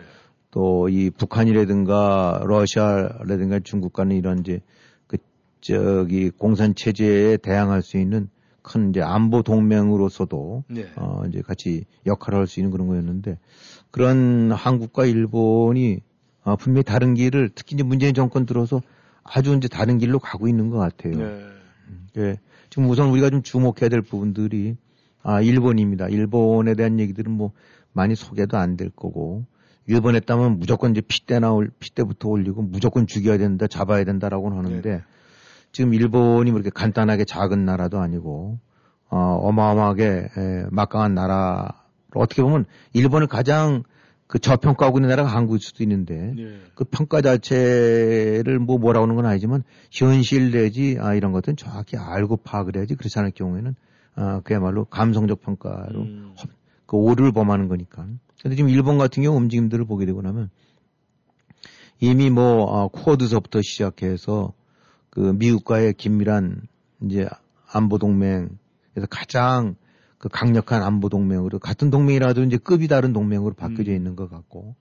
[0.51, 4.61] 또이 북한이라든가 러시아라든가 중국 과는 이런 이제
[5.07, 5.17] 그
[5.61, 8.29] 저기 공산 체제에 대항할 수 있는
[8.69, 10.85] 큰 이제 안보 동맹으로서도 네.
[10.95, 13.39] 어 이제 같이 역할을 할 수 있는 그런 거였는데
[13.91, 16.01] 그런 한국과 일본이
[16.43, 18.81] 어, 분명히 다른 길을 특히 이제 문재인 정권 들어서
[19.23, 21.17] 아주 이제 다른 길로 가고 있는 것 같아요.
[21.17, 21.45] 네.
[22.17, 22.37] 예.
[22.69, 24.75] 지금 우선 우리가 좀 주목해야 될 부분들이
[25.23, 26.07] 아 일본입니다.
[26.07, 27.51] 일본에 대한 얘기들은 뭐
[27.93, 29.45] 많이 소개도 안 될 거고
[29.87, 35.01] 일본 했다면 무조건 이제 핏대 나 올 핏대부터 올리고 무조건 죽여야 된다, 잡아야 된다라고 하는데
[35.71, 38.59] 지금 일본이 그렇게 간단하게 작은 나라도 아니고
[39.09, 43.83] 어, 어마어마하게 에, 막강한 나라 어떻게 보면 일본을 가장
[44.27, 46.59] 그 저평가하고 있는 나라가 한국일 수도 있는데 네.
[46.75, 52.37] 그 평가 자체를 뭐 뭐라고 하는 건 아니지만 현실 내지 아 이런 것들은 정확히 알고
[52.37, 53.75] 파악을 해야지 그렇지 않을 경우에는
[54.15, 56.35] 아 그야말로 감성적 평가로 음.
[56.85, 58.05] 그 오류를 범하는 거니까.
[58.41, 60.49] 근데 지금 일본 같은 경우 움직임들을 보게 되고 나면
[61.99, 64.53] 이미 뭐 어, 쿼드서부터 시작해서
[65.09, 66.67] 그 미국과의 긴밀한
[67.03, 67.27] 이제
[67.71, 68.49] 안보 동맹에서
[69.09, 69.75] 가장
[70.17, 74.75] 그 강력한 안보 동맹으로 같은 동맹이라도 이제 급이 다른 동맹으로 바뀌어져 있는 것 같고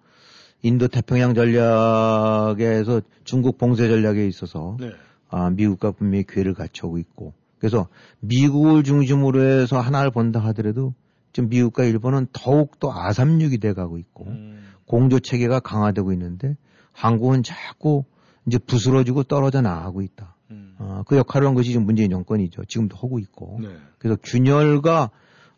[0.62, 4.91] 인도 태평양 전략에서 중국 봉쇄 전략에 있어서 네.
[5.31, 7.89] 아, 미국과 분명히 괴를 갖춰오고 있고 그래서
[8.20, 10.95] 미국을 중심으로 해서 하나를 본다 하더라도
[11.33, 14.64] 지금 미국과 일본은 더욱 더 아삼육이 돼가고 있고 음.
[14.87, 16.57] 공조 체계가 강화되고 있는데
[16.93, 18.05] 한국은 자꾸
[18.49, 20.34] 이제 부스러지고 떨어져 나가고 있다.
[20.51, 20.74] 음.
[20.78, 22.64] 어, 그 역할을 한 것이 지금 문재인 정권이죠.
[22.64, 23.59] 지금도 하고 있고.
[23.61, 23.68] 네.
[23.99, 25.11] 그래서 균열과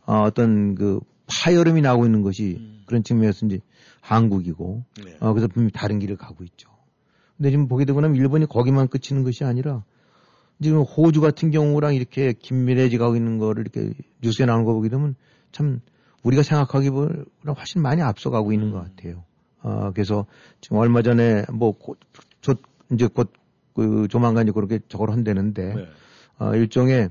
[0.04, 2.82] 어, 어떤 그 파열음이 나고 있는 것이 음.
[2.86, 3.60] 그런 측면에서 이제
[4.00, 5.16] 한국이고 네.
[5.20, 6.68] 어, 그래서 분명히 다른 길을 가고 있죠.
[7.36, 9.84] 근데 지금 보게 되고 나면 일본이 거기만 그치는 것이 아니라
[10.60, 15.14] 지금 호주 같은 경우랑 이렇게 긴밀해져 가고 있는 거를 이렇게 뉴스에 나오는 거 보게 되면
[15.52, 15.80] 참
[16.22, 19.24] 우리가 생각하기보다 훨씬 많이 앞서가고 있는 것 같아요.
[19.62, 20.26] 어, 그래서
[20.60, 21.98] 지금 얼마 전에 뭐, 곧,
[22.40, 22.54] 저,
[22.92, 23.32] 이제 곧,
[23.74, 25.88] 그, 조만간 이제 그렇게 저걸 한다는데, 네.
[26.38, 27.10] 어, 일종의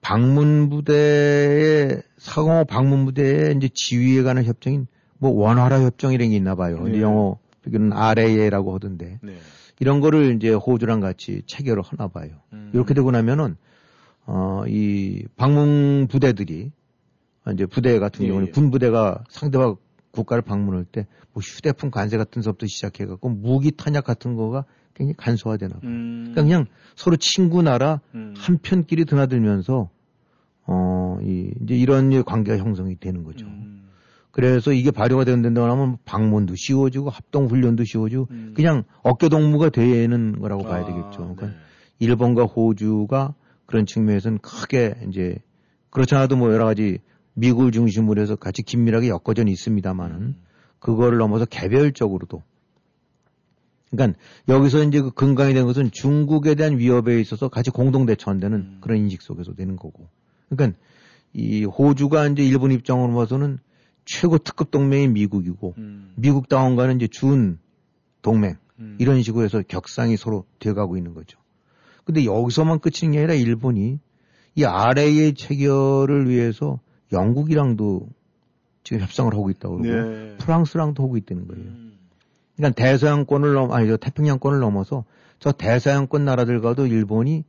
[0.00, 4.86] 방문부대의, 사공호 방문부대의 이제 지휘에 관한 협정인
[5.18, 6.82] 뭐 원활화 협정이라는 게 있나 봐요.
[6.84, 7.00] 네.
[7.00, 9.36] 영어, 여기는 RAA라고 하던데, 네.
[9.80, 12.30] 이런 거를 이제 호주랑 같이 체결을 하나 봐요.
[12.52, 12.70] 음.
[12.74, 13.56] 이렇게 되고 나면은,
[14.26, 16.72] 어, 이 방문 부대들이,
[17.52, 18.52] 이제 부대 같은 예, 경우는 예.
[18.52, 19.76] 군 부대가 상대방
[20.12, 24.64] 국가를 방문할 때, 뭐 휴대폰 관세 같은 것부터 시작해 갖고 무기 탄약 같은 거가
[24.94, 25.90] 굉장히 간소화되나 봐요.
[25.90, 26.30] 음.
[26.32, 28.34] 그러니까 그냥 서로 친구 나라 음.
[28.36, 29.90] 한편끼리 드나들면서
[30.66, 33.46] 어, 이, 이제 이런 관계가 형성이 되는 거죠.
[33.46, 33.88] 음.
[34.30, 38.52] 그래서 이게 발효가 된다고 하면 방문도 쉬워지고 합동 훈련도 쉬워지고 음.
[38.56, 41.18] 그냥 어깨 동무가 되는 거라고 봐야 아, 되겠죠.
[41.18, 41.52] 그러니까 네.
[42.00, 43.34] 일본과 호주가
[43.66, 45.36] 그런 측면에서는 크게 이제
[45.90, 46.98] 그렇지 않아도 뭐 여러 가지
[47.34, 50.34] 미국을 중심으로 해서 같이 긴밀하게 엮어져 있습니다만은 음.
[50.80, 52.42] 그거를 넘어서 개별적으로도
[53.96, 54.18] 그러니까
[54.48, 58.78] 여기서 이제 그 근간이 된 것은 중국에 대한 위협에 있어서 같이 공동 대처한다는 음.
[58.80, 60.08] 그런 인식 속에서 되는 거고.
[60.48, 60.78] 그러니까
[61.32, 63.58] 이 호주가 이제 일본 입장으로 봐서는
[64.04, 66.12] 최고 특급 동맹이 미국이고 음.
[66.16, 67.58] 미국 다원과는 이제 준
[68.22, 68.96] 동맹 음.
[68.98, 71.38] 이런 식으로 해서 격상이 서로 되어가고 있는 거죠.
[72.04, 73.98] 근데 여기서만 끝인 게 아니라 일본이
[74.56, 76.80] 이 아래의 체결을 위해서
[77.12, 78.08] 영국이랑도
[78.82, 80.36] 지금 협상을 하고 있다고 그러고 네.
[80.36, 81.83] 프랑스랑도 하고 있다는 거예요.
[82.54, 82.56] 음.
[82.56, 85.04] 그러니까 대서양권을 넘 아니 저 태평양권을 넘어서
[85.38, 87.44] 저 대서양권 나라들과도 일본이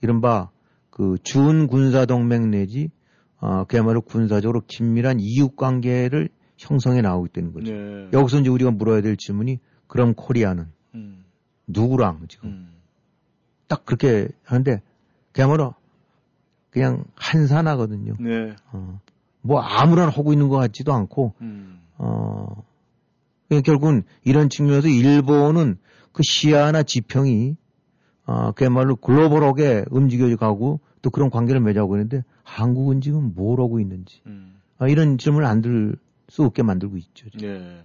[0.00, 0.50] 이른바
[0.90, 2.90] 그 준 군사 동맹 내지
[3.38, 7.72] 어 그야말로 군사적으로 긴밀한 이웃 관계를 형성해 나오고 있다는 거죠.
[7.72, 8.08] 네.
[8.12, 11.24] 여기서 이제 우리가 물어야 될 질문이 그럼 코리아는 음.
[11.66, 12.74] 누구랑 지금 음.
[13.66, 14.82] 딱 그렇게 하는데
[15.32, 15.74] 그야말로
[16.70, 18.14] 그냥 한산하거든요.
[18.20, 18.54] 네.
[18.72, 19.00] 어,
[19.42, 21.80] 뭐 아무런 하고 있는 것 같지도 않고 음.
[21.98, 22.64] 어,
[23.62, 25.76] 결국은 이런 측면에서 일본은
[26.12, 27.56] 그 시야나 지평이
[28.26, 34.20] 어, 그야말로 글로벌하게 움직여 가고 또 그런 관계를 맺어가고 있는데 한국은 지금 뭘 하고 있는지
[34.26, 34.54] 음.
[34.78, 35.96] 아, 이런 질문을 안 들
[36.28, 37.28] 수 없게 만들고 있죠.
[37.30, 37.48] 지금.
[37.48, 37.84] 네.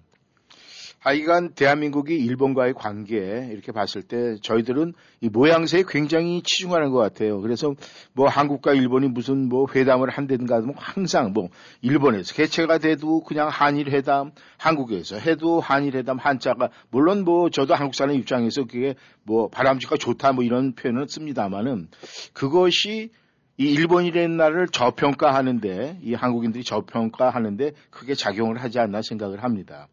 [1.00, 7.40] 하여간 대한민국이 일본과의 관계 이렇게 봤을 때 저희들은 이 모양새에 굉장히 치중하는 것 같아요.
[7.40, 7.74] 그래서
[8.14, 11.50] 뭐 한국과 일본이 무슨 뭐 회담을 한다든가 하면 항상 뭐
[11.82, 17.96] 일본에서 개최가 돼도 그냥 한일 회담, 한국에서 해도 한일 회담 한자가 물론 뭐 저도 한국
[17.96, 21.88] 사람 입장에서 그게 뭐 바람직과 좋다 뭐 이런 표현을 씁니다만은
[22.34, 23.12] 그것이
[23.58, 29.88] 이 일본이라는 나라를 저평가하는데 이 한국인들이 저평가하는데 크게 작용을 하지 않나 생각을 합니다.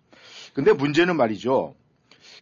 [0.57, 1.75] 근데 문제는 말이죠.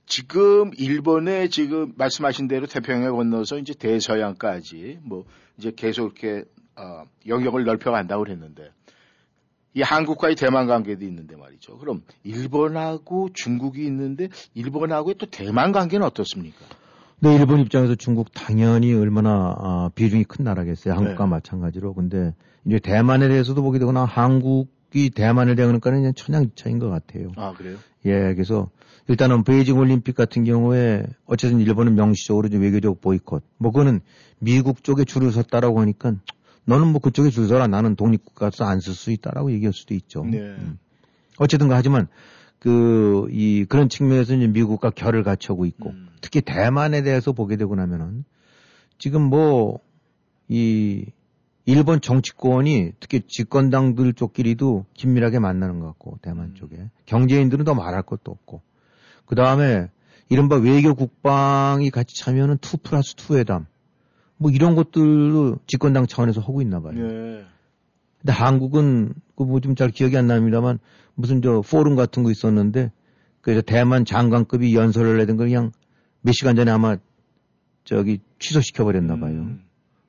[0.06, 5.24] 지금 일본에 지금 말씀하신 대로 태평양 건너서 이제 대서양까지 뭐
[5.58, 6.44] 이제 계속 이렇게
[6.76, 8.70] 어, 영역을 넓혀간다고 그랬는데
[9.74, 11.76] 이 한국과의 대만 관계도 있는데 말이죠.
[11.78, 16.64] 그럼 일본하고 중국이 있는데 일본하고의 또 대만 관계는 어떻습니까?
[17.18, 20.94] 근데 일본 입장에서 중국 당연히 얼마나 아, 비중이 큰 나라겠어요.
[20.94, 21.30] 한국과 네.
[21.30, 21.94] 마찬가지로.
[21.94, 22.32] 근데
[22.64, 27.32] 이제 대만에 대해서도 보게 되거나 한국 이 대만에 대하니까는 그냥 천양지차인 것 같아요.
[27.36, 27.76] 아 그래요?
[28.06, 28.70] 예, 그래서
[29.08, 33.42] 일단은 베이징 올림픽 같은 경우에 어쨌든 일본은 명시적으로 이제 외교적 보이콧.
[33.58, 34.00] 뭐 그거는
[34.38, 36.14] 미국 쪽에 줄을 섰다라고 하니까
[36.64, 40.24] 너는 뭐 그쪽에 줄 서라 나는 독립국가서 안 쓸 수 있다라고 얘기할 수도 있죠.
[40.24, 40.38] 네.
[40.38, 40.78] 음.
[41.38, 42.08] 어쨌든가 하지만
[42.58, 46.08] 그 이 그런 측면에서 이제 미국과 결을 갖추고 있고 음.
[46.20, 48.24] 특히 대만에 대해서 보게 되고 나면은
[48.98, 49.80] 지금 뭐
[50.48, 51.06] 이
[51.66, 56.54] 일본 정치권이 특히 집권당들 쪽끼리도 긴밀하게 만나는 것 같고 대만 음.
[56.54, 58.60] 쪽에 경제인들은 더 말할 것도 없고
[59.24, 59.88] 그 다음에
[60.28, 63.66] 이른바 외교 국방이 같이 참여하는 two plus two 회담
[64.36, 66.92] 뭐 이런 것들도 집권당 차원에서 하고 있나 봐요.
[66.94, 67.44] 네.
[68.20, 70.78] 근데 한국은 그 뭐 좀 잘 기억이 안 납니다만
[71.14, 72.90] 무슨 저 포럼 같은 거 있었는데
[73.40, 75.72] 그래서 대만 장관급이 연설을 내던 걸 그냥
[76.20, 76.96] 몇 시간 전에 아마
[77.84, 79.32] 저기 취소시켜 버렸나 봐요.
[79.40, 79.64] 음.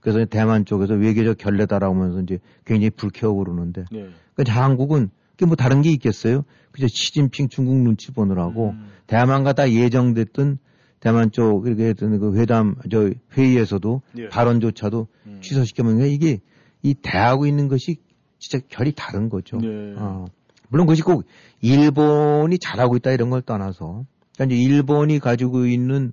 [0.06, 4.08] 그래서 대만 쪽에서 외교적 결례다라면서 이제 굉장히 불쾌하고 그러는데 네.
[4.36, 6.46] 그러니까 한국은 그게 뭐 다른 게 있겠어요?
[6.72, 8.88] 그저 시진핑 중국 눈치 보느라고 음.
[9.08, 10.60] 대만과 다 예정됐던
[11.00, 14.30] 대만 쪽 이렇게 했던 그 회담 저 회의에서도 예.
[14.30, 15.40] 발언조차도 음.
[15.42, 16.40] 취소시켜면 이게
[16.84, 17.98] 이 대하고 있는 것이
[18.38, 19.58] 진짜 결이 다른 거죠.
[19.58, 19.96] 네.
[19.98, 20.26] 어,
[20.70, 21.24] 물론 그것이 꼭
[21.62, 26.12] 일본이 잘하고 있다 이런 걸 떠나서 그러니까 이제 일본이 가지고 있는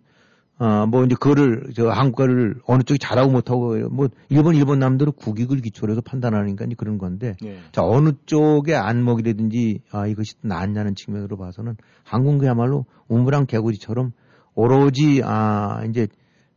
[0.63, 5.61] 어, 뭐 이제 그거를 저 한국어를 어느 쪽이 잘하고 못하고 뭐 일본 일본 남들은 국익을
[5.61, 7.59] 기초로 해서 판단하니까 이제 그런 건데 네.
[7.73, 14.13] 자 어느 쪽의 안목이라든지 아 이것이 낫냐는 측면으로 봐서는 한국은 그야말로 우물안 개구리처럼
[14.55, 16.07] 오로지 아 이제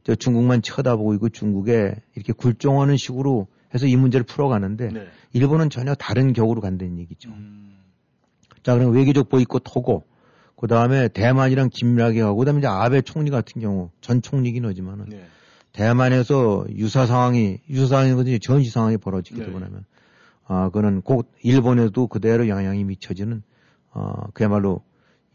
[0.03, 5.08] 저 중국만 쳐다보고 있고 중국에 이렇게 굴종하는 식으로 해서 이 문제를 풀어가는데 네.
[5.34, 7.32] 일본은 전혀 다른 격으로 간다는 얘기죠.
[7.32, 7.80] 음.
[8.62, 10.03] 자 그럼 외교적 보이콧 하고
[10.66, 15.05] 그 다음에 대만이랑 긴밀하게 하고 그 다음에 이제 아베 총리 같은 경우 전 총리긴 하지만은
[15.09, 15.24] 네.
[15.74, 18.39] 대만에서 유사 상황이 유사 상황이거든요.
[18.39, 19.45] 전시 상황이 벌어지게 네.
[19.45, 19.86] 되고 나면
[20.47, 23.43] 아 그는 곧 일본에도 그대로 영향이 미쳐지는
[23.91, 24.82] 어 그야말로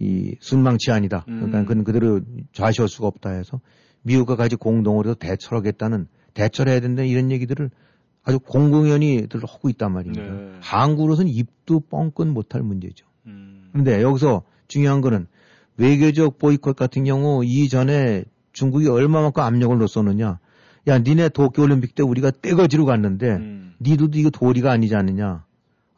[0.00, 1.22] 이 순망치 아니다.
[1.26, 1.66] 그러니까 음.
[1.66, 2.20] 그는 그대로
[2.52, 3.60] 좌시할 수가 없다 해서
[4.02, 7.70] 미국과 같이 공동으로 대처하겠다는 대처를 해야 된다 이런 얘기들을
[8.24, 10.24] 아주 공공연히들 하고 있단 말입니다.
[10.24, 10.58] 네.
[10.60, 13.06] 한국으로서는 입도 뻥끗 못할 문제죠.
[13.26, 13.68] 음.
[13.70, 15.26] 그런데 여기서 중요한 거는
[15.76, 20.38] 외교적 보이콧 같은 경우 이전에 중국이 얼마만큼 압력을 넣었었느냐.
[20.88, 23.74] 야, 니네 도쿄올림픽 때 우리가 떼거지로 갔는데, 음.
[23.80, 25.44] 니도 이거 도리가 아니지 않느냐.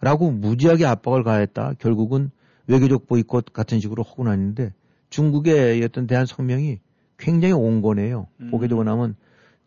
[0.00, 1.74] 라고 무지하게 압박을 가했다.
[1.78, 2.30] 결국은
[2.66, 4.72] 외교적 보이콧 같은 식으로 하고 나는데,
[5.10, 6.78] 중국의 어떤 대한 성명이
[7.18, 8.26] 굉장히 온건해요.
[8.40, 8.50] 음.
[8.50, 9.14] 보게 되고 나면,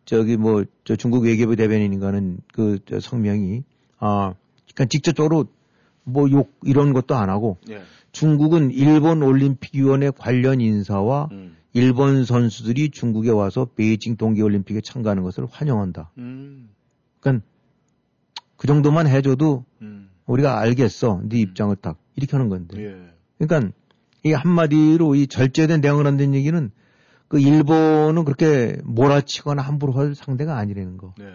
[0.05, 3.63] 저기 뭐, 저 중국 외교부 대변인인가는 그, 저 성명이,
[3.99, 4.33] 아,
[4.73, 5.45] 그러니까 직접적으로
[6.03, 7.81] 뭐 욕 이런 것도 안 하고, 예.
[8.15, 11.57] 중국은 일본 올림픽위원회 관련 인사와 음.
[11.73, 16.11] 일본 선수들이 중국에 와서 베이징 동계올림픽에 참가하는 것을 환영한다.
[16.17, 16.69] 음.
[17.19, 17.45] 그러니까
[18.55, 20.09] 그 정도만 해줘도 음.
[20.27, 21.23] 우리가 알겠어.
[21.25, 22.81] 네 입장을 딱 이렇게 하는 건데.
[22.81, 22.95] 예.
[23.37, 23.73] 그러니까
[24.23, 26.71] 이 한마디로 이 절제된 대응을 한다는 얘기는
[27.27, 31.13] 그 일본은 그렇게 몰아치거나 함부로 할 상대가 아니라는 거.
[31.17, 31.25] 네.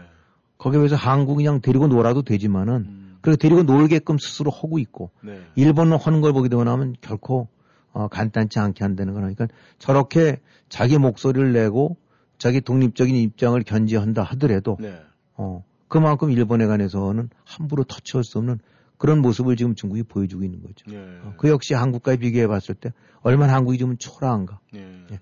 [0.57, 3.10] 거기에 비해서 한국 그냥 데리고 놀아도 되지만은 음.
[3.21, 5.41] 그렇게 데리고 놀게끔 스스로 하고 있고 네.
[5.55, 7.49] 일본은 하는 걸 보게 되고 나면 결코
[7.93, 9.47] 어, 간단치 않게 한다는 거니까
[9.79, 11.97] 저렇게 자기 목소리를 내고
[12.39, 15.01] 자기 독립적인 입장을 견지한다 하더라도 네.
[15.35, 18.61] 어, 그만큼 일본에 관해서는 함부로 터치할 수 없는
[18.97, 20.91] 그런 모습을 지금 중국이 보여주고 있는 거죠.
[20.91, 20.99] 네.
[21.23, 22.93] 어, 그 역시 한국과 비교해 봤을 때
[23.23, 24.61] 얼마나 한국이 좀 초라한가.
[24.75, 25.07] 예.
[25.11, 25.21] 예.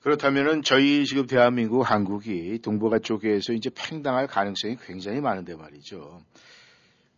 [0.00, 6.20] 그렇다면은 저희 지금 대한민국 한국이 동북아 쪽에서 이제 팽당할 가능성이 굉장히 많은데 말이죠.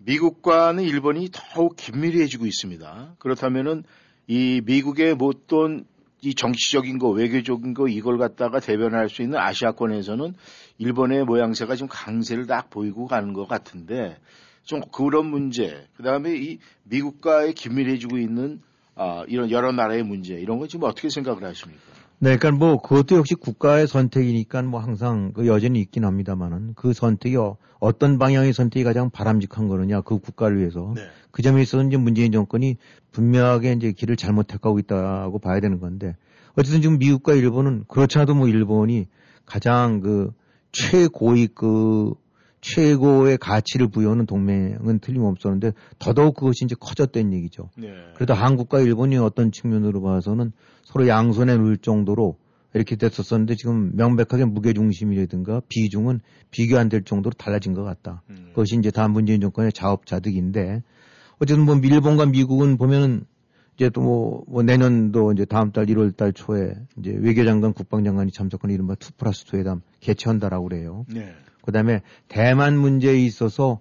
[0.05, 3.17] 미국과는 일본이 더욱 긴밀해지고 있습니다.
[3.19, 3.85] 그렇다면은
[4.27, 5.85] 이 미국의 못돈
[6.23, 10.35] 이 정치적인 거, 외교적인 거 이걸 갖다가 대변할 수 있는 아시아권에서는
[10.79, 14.17] 일본의 모양새가 지금 강세를 딱 보이고 가는 것 같은데
[14.63, 18.63] 좀 그런 문제, 그 다음에 이 미국과의 긴밀해지고 있는
[18.95, 21.92] 아, 이런 여러 나라의 문제 이런 거 지금 어떻게 생각을 하십니까?
[22.23, 27.37] 네, 그러니까 뭐 그것도 역시 국가의 선택이니까 뭐 항상 그 여전히 있긴 합니다만은 그 선택이
[27.37, 31.03] 어, 어떤 방향의 선택이 가장 바람직한 거느냐 그 국가를 위해서 네.
[31.33, 32.77] 그 점에 있어서 이제 문재인 정권이
[33.11, 36.15] 분명하게 이제 길을 잘못해가고 있다고 봐야 되는 건데
[36.55, 39.09] 어쨌든 지금 미국과 일본은 그렇지 않아도 뭐 일본이
[39.45, 40.31] 가장 그
[40.71, 42.15] 최고의 그
[42.61, 47.69] 최고의 가치를 부여하는 동맹은 틀림없었는데 더더욱 그것이 이제 커졌다는 얘기죠.
[47.77, 47.89] 네.
[48.15, 50.53] 그래도 한국과 일본이 어떤 측면으로 봐서는
[50.93, 52.37] 서로 양손에 놓을 정도로
[52.75, 56.21] 이렇게 됐었었는데 지금 명백하게 무게중심이라든가 비중은
[56.51, 58.23] 비교 안 될 정도로 달라진 것 같다.
[58.31, 58.47] 음.
[58.51, 60.83] 그것이 이제 다음 문재인 정권의 자업자득인데
[61.39, 63.25] 어쨌든 뭐 일본과 미국은 보면은
[63.77, 68.75] 이제 또 뭐, 뭐 내년도 이제 다음 달 1월 달 초에 이제 외교장관 국방장관이 참석하는
[68.75, 71.07] 이른바 two plus two 회담 개최한다라고 그래요.
[71.09, 71.33] 네.
[71.63, 73.81] 그 다음에 대만 문제에 있어서,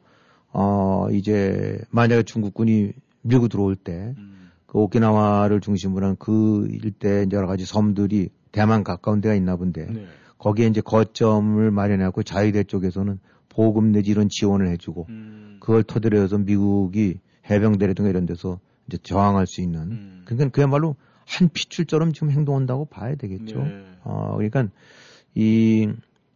[0.53, 2.93] 어, 이제 만약에 중국군이
[3.23, 4.40] 밀고 들어올 때, 음.
[4.71, 10.05] 그 오키나와를 중심으로 한 그 일대 여러 가지 섬들이 대만 가까운 데가 있나 본데, 네.
[10.37, 13.19] 거기에 이제 거점을 마련해갖고 자위대 쪽에서는
[13.49, 15.57] 보급 내지 이런 지원을 해주고, 음.
[15.59, 17.19] 그걸 토대로 해서 미국이
[17.49, 20.21] 해병대라든가 이런 데서 이제 저항할 수 있는, 음.
[20.23, 20.95] 그러니까 그야말로
[21.27, 23.63] 한 핏줄처럼 지금 행동한다고 봐야 되겠죠.
[23.63, 23.83] 네.
[24.05, 24.69] 어, 그러니까
[25.35, 25.89] 이,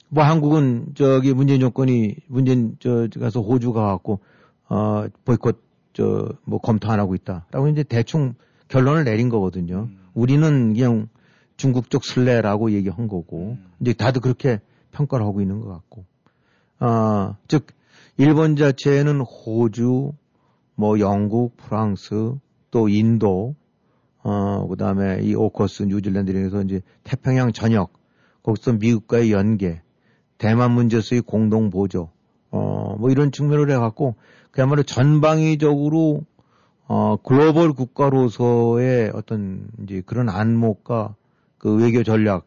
[0.09, 4.19] 뭐 한국은 저기 문재인 정권이 문재인 저 가서 호주 가갖고
[4.67, 5.64] 어 보이콧
[5.95, 8.35] 저 뭐 검토 안 하고 있다라고 이제 대충
[8.67, 9.87] 결론을 내린 거거든요.
[9.89, 9.99] 음.
[10.13, 11.07] 우리는 그냥
[11.57, 13.65] 중국 쪽 슬래라고 얘기한 거고 음.
[13.79, 14.59] 이제 다들 그렇게
[14.91, 16.05] 평가를 하고 있는 것 같고
[16.79, 17.67] 아 즉
[18.17, 20.13] 일본 자체는 호주
[20.75, 22.35] 뭐 영국 프랑스
[22.71, 23.55] 또 인도
[24.23, 27.93] 어 그 다음에 이 오커스 뉴질랜드 이에서 이제 태평양 전역
[28.43, 29.81] 거기서 미국과의 연계
[30.37, 32.09] 대만 문제에서의 공동 보조,
[32.51, 34.15] 어, 뭐 이런 측면으로 해갖고,
[34.55, 36.21] 그야말로 전방위적으로,
[36.87, 41.15] 어, 글로벌 국가로서의 어떤 이제 그런 안목과
[41.57, 42.45] 그 외교 전략,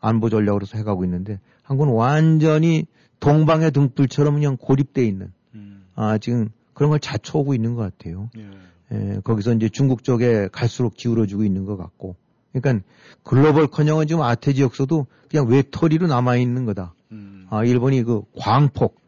[0.00, 2.86] 안보 전략으로서 해가고 있는데, 한국은 완전히
[3.20, 5.84] 동방의 등불처럼 그냥 고립돼 있는, 음.
[5.96, 8.30] 아, 지금 그런 걸 자초하고 있는 것 같아요.
[8.38, 8.48] 예.
[8.92, 12.16] 예, 거기서 이제 중국 쪽에 갈수록 기울어지고 있는 것 같고,
[12.54, 12.82] 그러니까
[13.22, 16.94] 글로벌 커녕은 지금 아태 지역서도 그냥 외톨이로 남아 있는 거다.
[17.12, 17.46] 음.
[17.50, 18.98] 아, 일본이 그 광폭,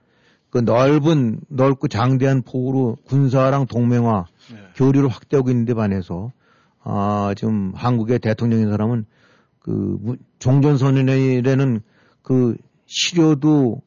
[0.53, 4.59] 그 넓은, 넓고 장대한 폭으로 군사랑 동맹화, 네.
[4.76, 6.30] 교류를 확대하고 있는데 반해서,
[6.84, 9.07] 아, 지금 한국의 대통령인 사람은
[9.61, 9.70] 그,
[10.03, 11.80] 무- 종전선언이라는
[12.22, 13.80] 그 시료도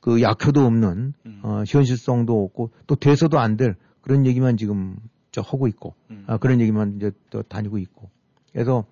[0.00, 1.40] 그 약효도 없는, 음.
[1.42, 4.96] 어, 현실성도 없고 또 돼서도 안 될 그런 얘기만 지금
[5.32, 6.24] 저 하고 있고, 음.
[6.26, 8.08] 아, 그런 얘기만 이제 또 다니고 있고.
[8.54, 8.84] 그래서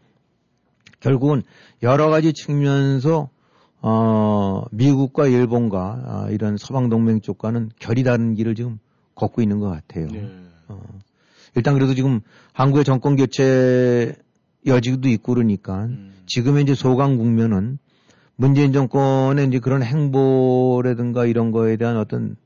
[1.00, 1.42] 결국은
[1.82, 3.30] 여러 가지 측면에서
[3.86, 8.78] 어, 미국과 일본과 아, 이런 서방 동맹 쪽과는 결이 다른 길을 지금
[9.14, 10.06] 걷고 있는 것 같아요.
[10.06, 10.26] 네.
[10.68, 10.80] 어,
[11.54, 12.22] 일단 그래도 지금
[12.54, 14.14] 한국의 정권 교체
[14.64, 16.14] 여지도 있고 그러니까 음.
[16.24, 17.78] 지금의 이제 소강 국면은
[18.36, 22.36] 문재인 정권의 이제 그런 행보라든가 이런 거에 대한 어떤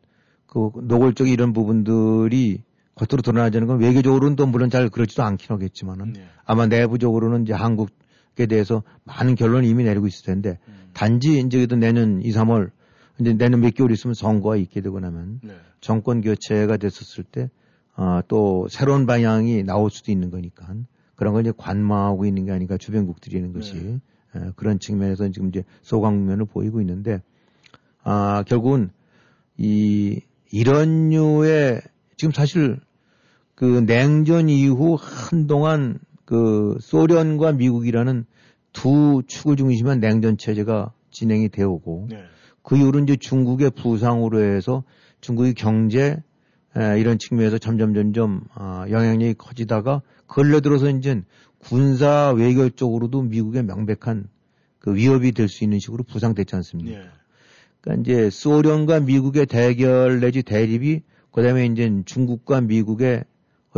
[0.48, 2.64] 그 노골적 이런 부분들이
[2.96, 6.26] 겉으로 드러나자는 건 외교적으로는 또 물론 잘 그렇지도 않긴 하겠지만은 네.
[6.44, 7.90] 아마 내부적으로는 이제 한국
[8.46, 10.58] 대해서 많은 결론을 이미 내리고 있을 텐데
[10.92, 12.70] 단지 이제 그래도 내년 2, 3월
[13.20, 15.54] 이제 내년 몇 개월 있으면 선거가 있게 되고 나면 네.
[15.80, 17.50] 정권 교체가 됐었을 때,
[17.94, 20.72] 아, 또 새로운 방향이 나올 수도 있는 거니까
[21.16, 24.00] 그런 걸 이제 관망하고 있는 게 아닌가 주변국들이 있는 것이 네.
[24.36, 27.22] 에, 그런 측면에서 지금 이제 소강면을 보이고 있는데,
[28.02, 28.90] 아, 결국은
[29.56, 30.20] 이,
[30.52, 31.80] 이런 류의
[32.16, 32.78] 지금 사실
[33.54, 38.26] 그 냉전 이후 한동안 그 소련과 미국이라는
[38.74, 42.22] 두 축을 중심한 냉전 체제가 진행이 되어 오고 네.
[42.62, 44.84] 그 이후로 이제 중국의 부상으로 해서
[45.22, 46.22] 중국의 경제
[46.76, 51.22] 에, 이런 측면에서 점점 점점 아, 영향력이 커지다가 근래 들어서 이제
[51.60, 54.28] 군사 외교 쪽으로도 미국의 명백한
[54.80, 56.92] 그 위협이 될 수 있는 식으로 부상됐지 않습니까?
[56.92, 57.04] 예.
[57.80, 61.00] 그러니까 이제 소련과 미국의 대결 내지 대립이
[61.32, 63.24] 그다음에 이제 중국과 미국의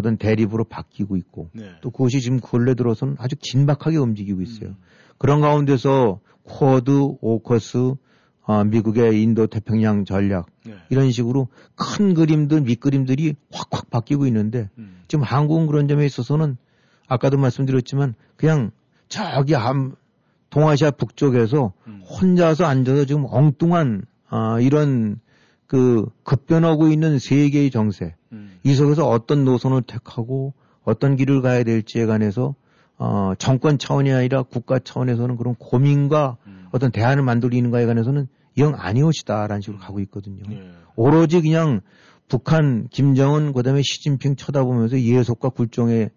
[0.00, 1.70] 어떤 대립으로 바뀌고 있고 네.
[1.80, 4.70] 또 그것이 지금 근래 들어서는 아주 긴박하게 움직이고 있어요.
[4.70, 4.76] 음.
[5.18, 7.94] 그런 가운데서 쿼드, 오커스,
[8.46, 10.74] 아, 미국의 인도 태평양 전략 네.
[10.88, 15.02] 이런 식으로 큰 그림들, 밑그림들이 확확 바뀌고 있는데 음.
[15.06, 16.56] 지금 한국은 그런 점에 있어서는
[17.06, 18.72] 아까도 말씀드렸지만 그냥
[19.08, 19.94] 저기 함
[20.50, 22.02] 동아시아 북쪽에서 음.
[22.02, 25.20] 혼자서 앉아서 지금 엉뚱한 아, 이런
[25.66, 28.58] 그 급변하고 있는 세계의 정세 음.
[28.62, 30.54] 이 속에서 어떤 노선을 택하고
[30.84, 32.54] 어떤 길을 가야 될지에 관해서
[32.98, 36.66] 어, 정권 차원이 아니라 국가 차원에서는 그런 고민과 음.
[36.70, 38.28] 어떤 대안을 만들리는가에 관해서는
[38.58, 40.42] 영 아니오시다라는 식으로 가고 있거든요.
[40.50, 40.70] 예.
[40.96, 41.80] 오로지 그냥
[42.28, 46.10] 북한 김정은 그다음에 시진핑 쳐다보면서 예속과 굴종에를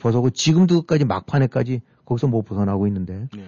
[0.00, 3.44] 벗어고 지금도 끝까지 막판에까지 거기서 못 벗어나고 있는데 예.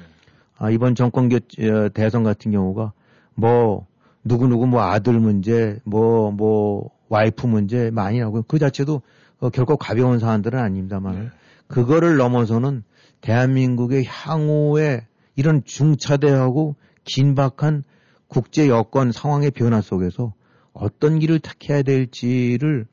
[0.58, 2.92] 아, 이번 정권 교 어, 대선 같은 경우가
[3.34, 3.86] 뭐
[4.24, 9.02] 누구 누구 뭐 아들 문제 뭐뭐 와이프 문제 많이 나오고 그 자체도
[9.40, 11.30] 어, 결코 가벼운 사안들은 아닙니다만 네.
[11.66, 12.82] 그거를 넘어서는
[13.20, 15.06] 대한민국의 향후의
[15.36, 17.84] 이런 중차대하고 긴박한
[18.28, 20.32] 국제 여건 상황의 변화 속에서
[20.72, 22.86] 어떤 길을 택해야 될지를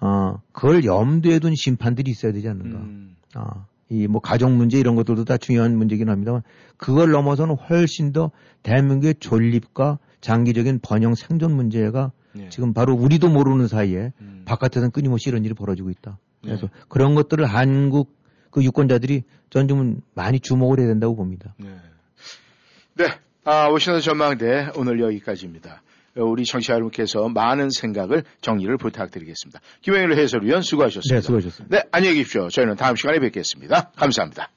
[0.00, 2.78] 어 그걸 염두에 둔 심판들이 있어야 되지 않는가.
[2.78, 3.16] 음.
[3.34, 6.42] 아, 이 뭐 가정 문제 이런 것들도 다 중요한 문제긴 합니다만
[6.76, 8.30] 그걸 넘어서는 훨씬 더
[8.62, 12.48] 대한민국의 존립과 장기적인 번영 생존 문제가 예.
[12.48, 14.42] 지금 바로 우리도 모르는 사이에 음.
[14.44, 16.18] 바깥에서는 끊임없이 이런 일이 벌어지고 있다.
[16.44, 16.48] 예.
[16.48, 16.82] 그래서 예.
[16.88, 18.16] 그런 것들을 한국
[18.50, 21.54] 그 유권자들이 전 좀 많이 주목을 해야 된다고 봅니다.
[21.58, 21.68] 네.
[22.94, 23.06] 네.
[23.44, 25.82] 아, 오신호 전망대 오늘 여기까지입니다.
[26.16, 29.60] 우리 청취자 여러분께서 많은 생각을 정리를 부탁드리겠습니다.
[29.82, 31.14] 김영일 해설위원 수고하셨습니다.
[31.16, 31.76] 네, 수고하셨습니다.
[31.76, 32.48] 네, 안녕히 계십시오.
[32.48, 33.90] 저희는 다음 시간에 뵙겠습니다.
[33.96, 34.48] 감사합니다.